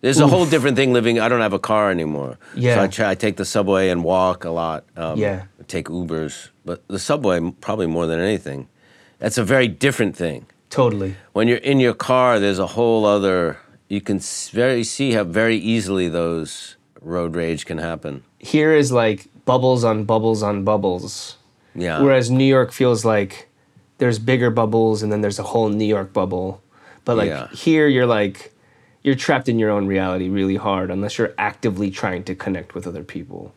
[0.00, 1.18] There's a whole different thing living.
[1.18, 2.38] I don't have a car anymore.
[2.54, 2.76] yeah.
[2.76, 2.82] So.
[2.82, 4.84] I, try, I take the subway and walk a lot.
[4.96, 5.46] Um, Yeah.
[5.66, 8.68] Take Ubers, but the subway probably more than anything.
[9.18, 11.16] That's a very different thing Totally.
[11.32, 13.58] when you're in your car, there's a whole other.
[13.88, 14.20] You can
[14.52, 18.22] very see how very easily those road rage can happen.
[18.38, 21.36] Here is like bubbles on bubbles on bubbles.
[21.74, 22.00] Yeah.
[22.02, 23.48] Whereas New York feels like
[23.98, 26.60] there's bigger bubbles and then there's a whole New York bubble.
[27.04, 27.48] But like Yeah.
[27.48, 28.52] here you're like
[29.02, 32.86] you're trapped in your own reality really hard unless you're actively trying to connect with
[32.86, 33.54] other people.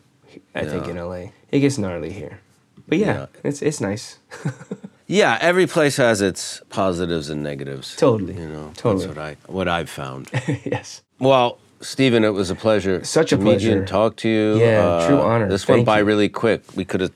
[0.54, 1.32] I think in LA.
[1.50, 2.40] It gets gnarly here.
[2.88, 3.26] But yeah, Yeah.
[3.44, 4.18] it's it's nice.
[5.12, 7.96] yeah, every place has its positives and negatives.
[7.96, 8.34] Totally.
[8.34, 9.06] You know, Totally.
[9.06, 10.30] that's what I what I've found.
[10.64, 11.02] yes.
[11.18, 13.04] well, Steven, it was a pleasure.
[13.04, 13.78] Such a to meet you pleasure.
[13.78, 14.54] and talk to you.
[14.54, 15.48] Uh, Yeah, true honor.
[15.48, 16.04] This Thank went by you.
[16.04, 16.62] really quick.
[16.76, 17.12] We could have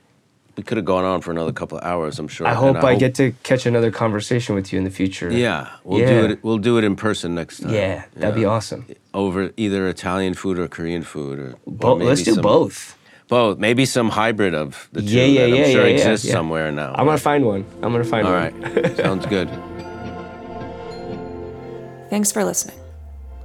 [0.57, 2.19] we could have gone on for another couple of hours.
[2.19, 2.47] I'm sure.
[2.47, 5.31] I hope I, get to catch another conversation with you in the future.
[5.31, 6.07] Yeah, we'll Yeah.
[6.23, 6.39] do it.
[6.43, 7.75] We'll do it in person next time.
[7.75, 8.87] Yeah, that'd be awesome.
[9.13, 12.96] Over either Italian food or Korean food, or, or Bo- maybe let's do some- both.
[13.29, 15.95] Both, maybe some hybrid of the two Yeah, yeah, that I'm yeah, sure yeah, yeah,
[15.95, 16.33] exists yeah.
[16.33, 16.95] somewhere now.
[16.95, 17.65] I'm gonna find one.
[17.83, 18.65] I'm gonna find All one.
[18.65, 19.51] All right, sounds good.
[22.11, 22.79] Thanks for listening.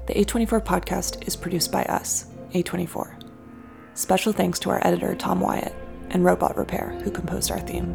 [0.07, 3.23] The A24 podcast is produced by us, A24.
[3.95, 5.73] Special thanks to our editor, Tom Wyatt,
[6.11, 7.89] and Robot Repair, who composed our theme.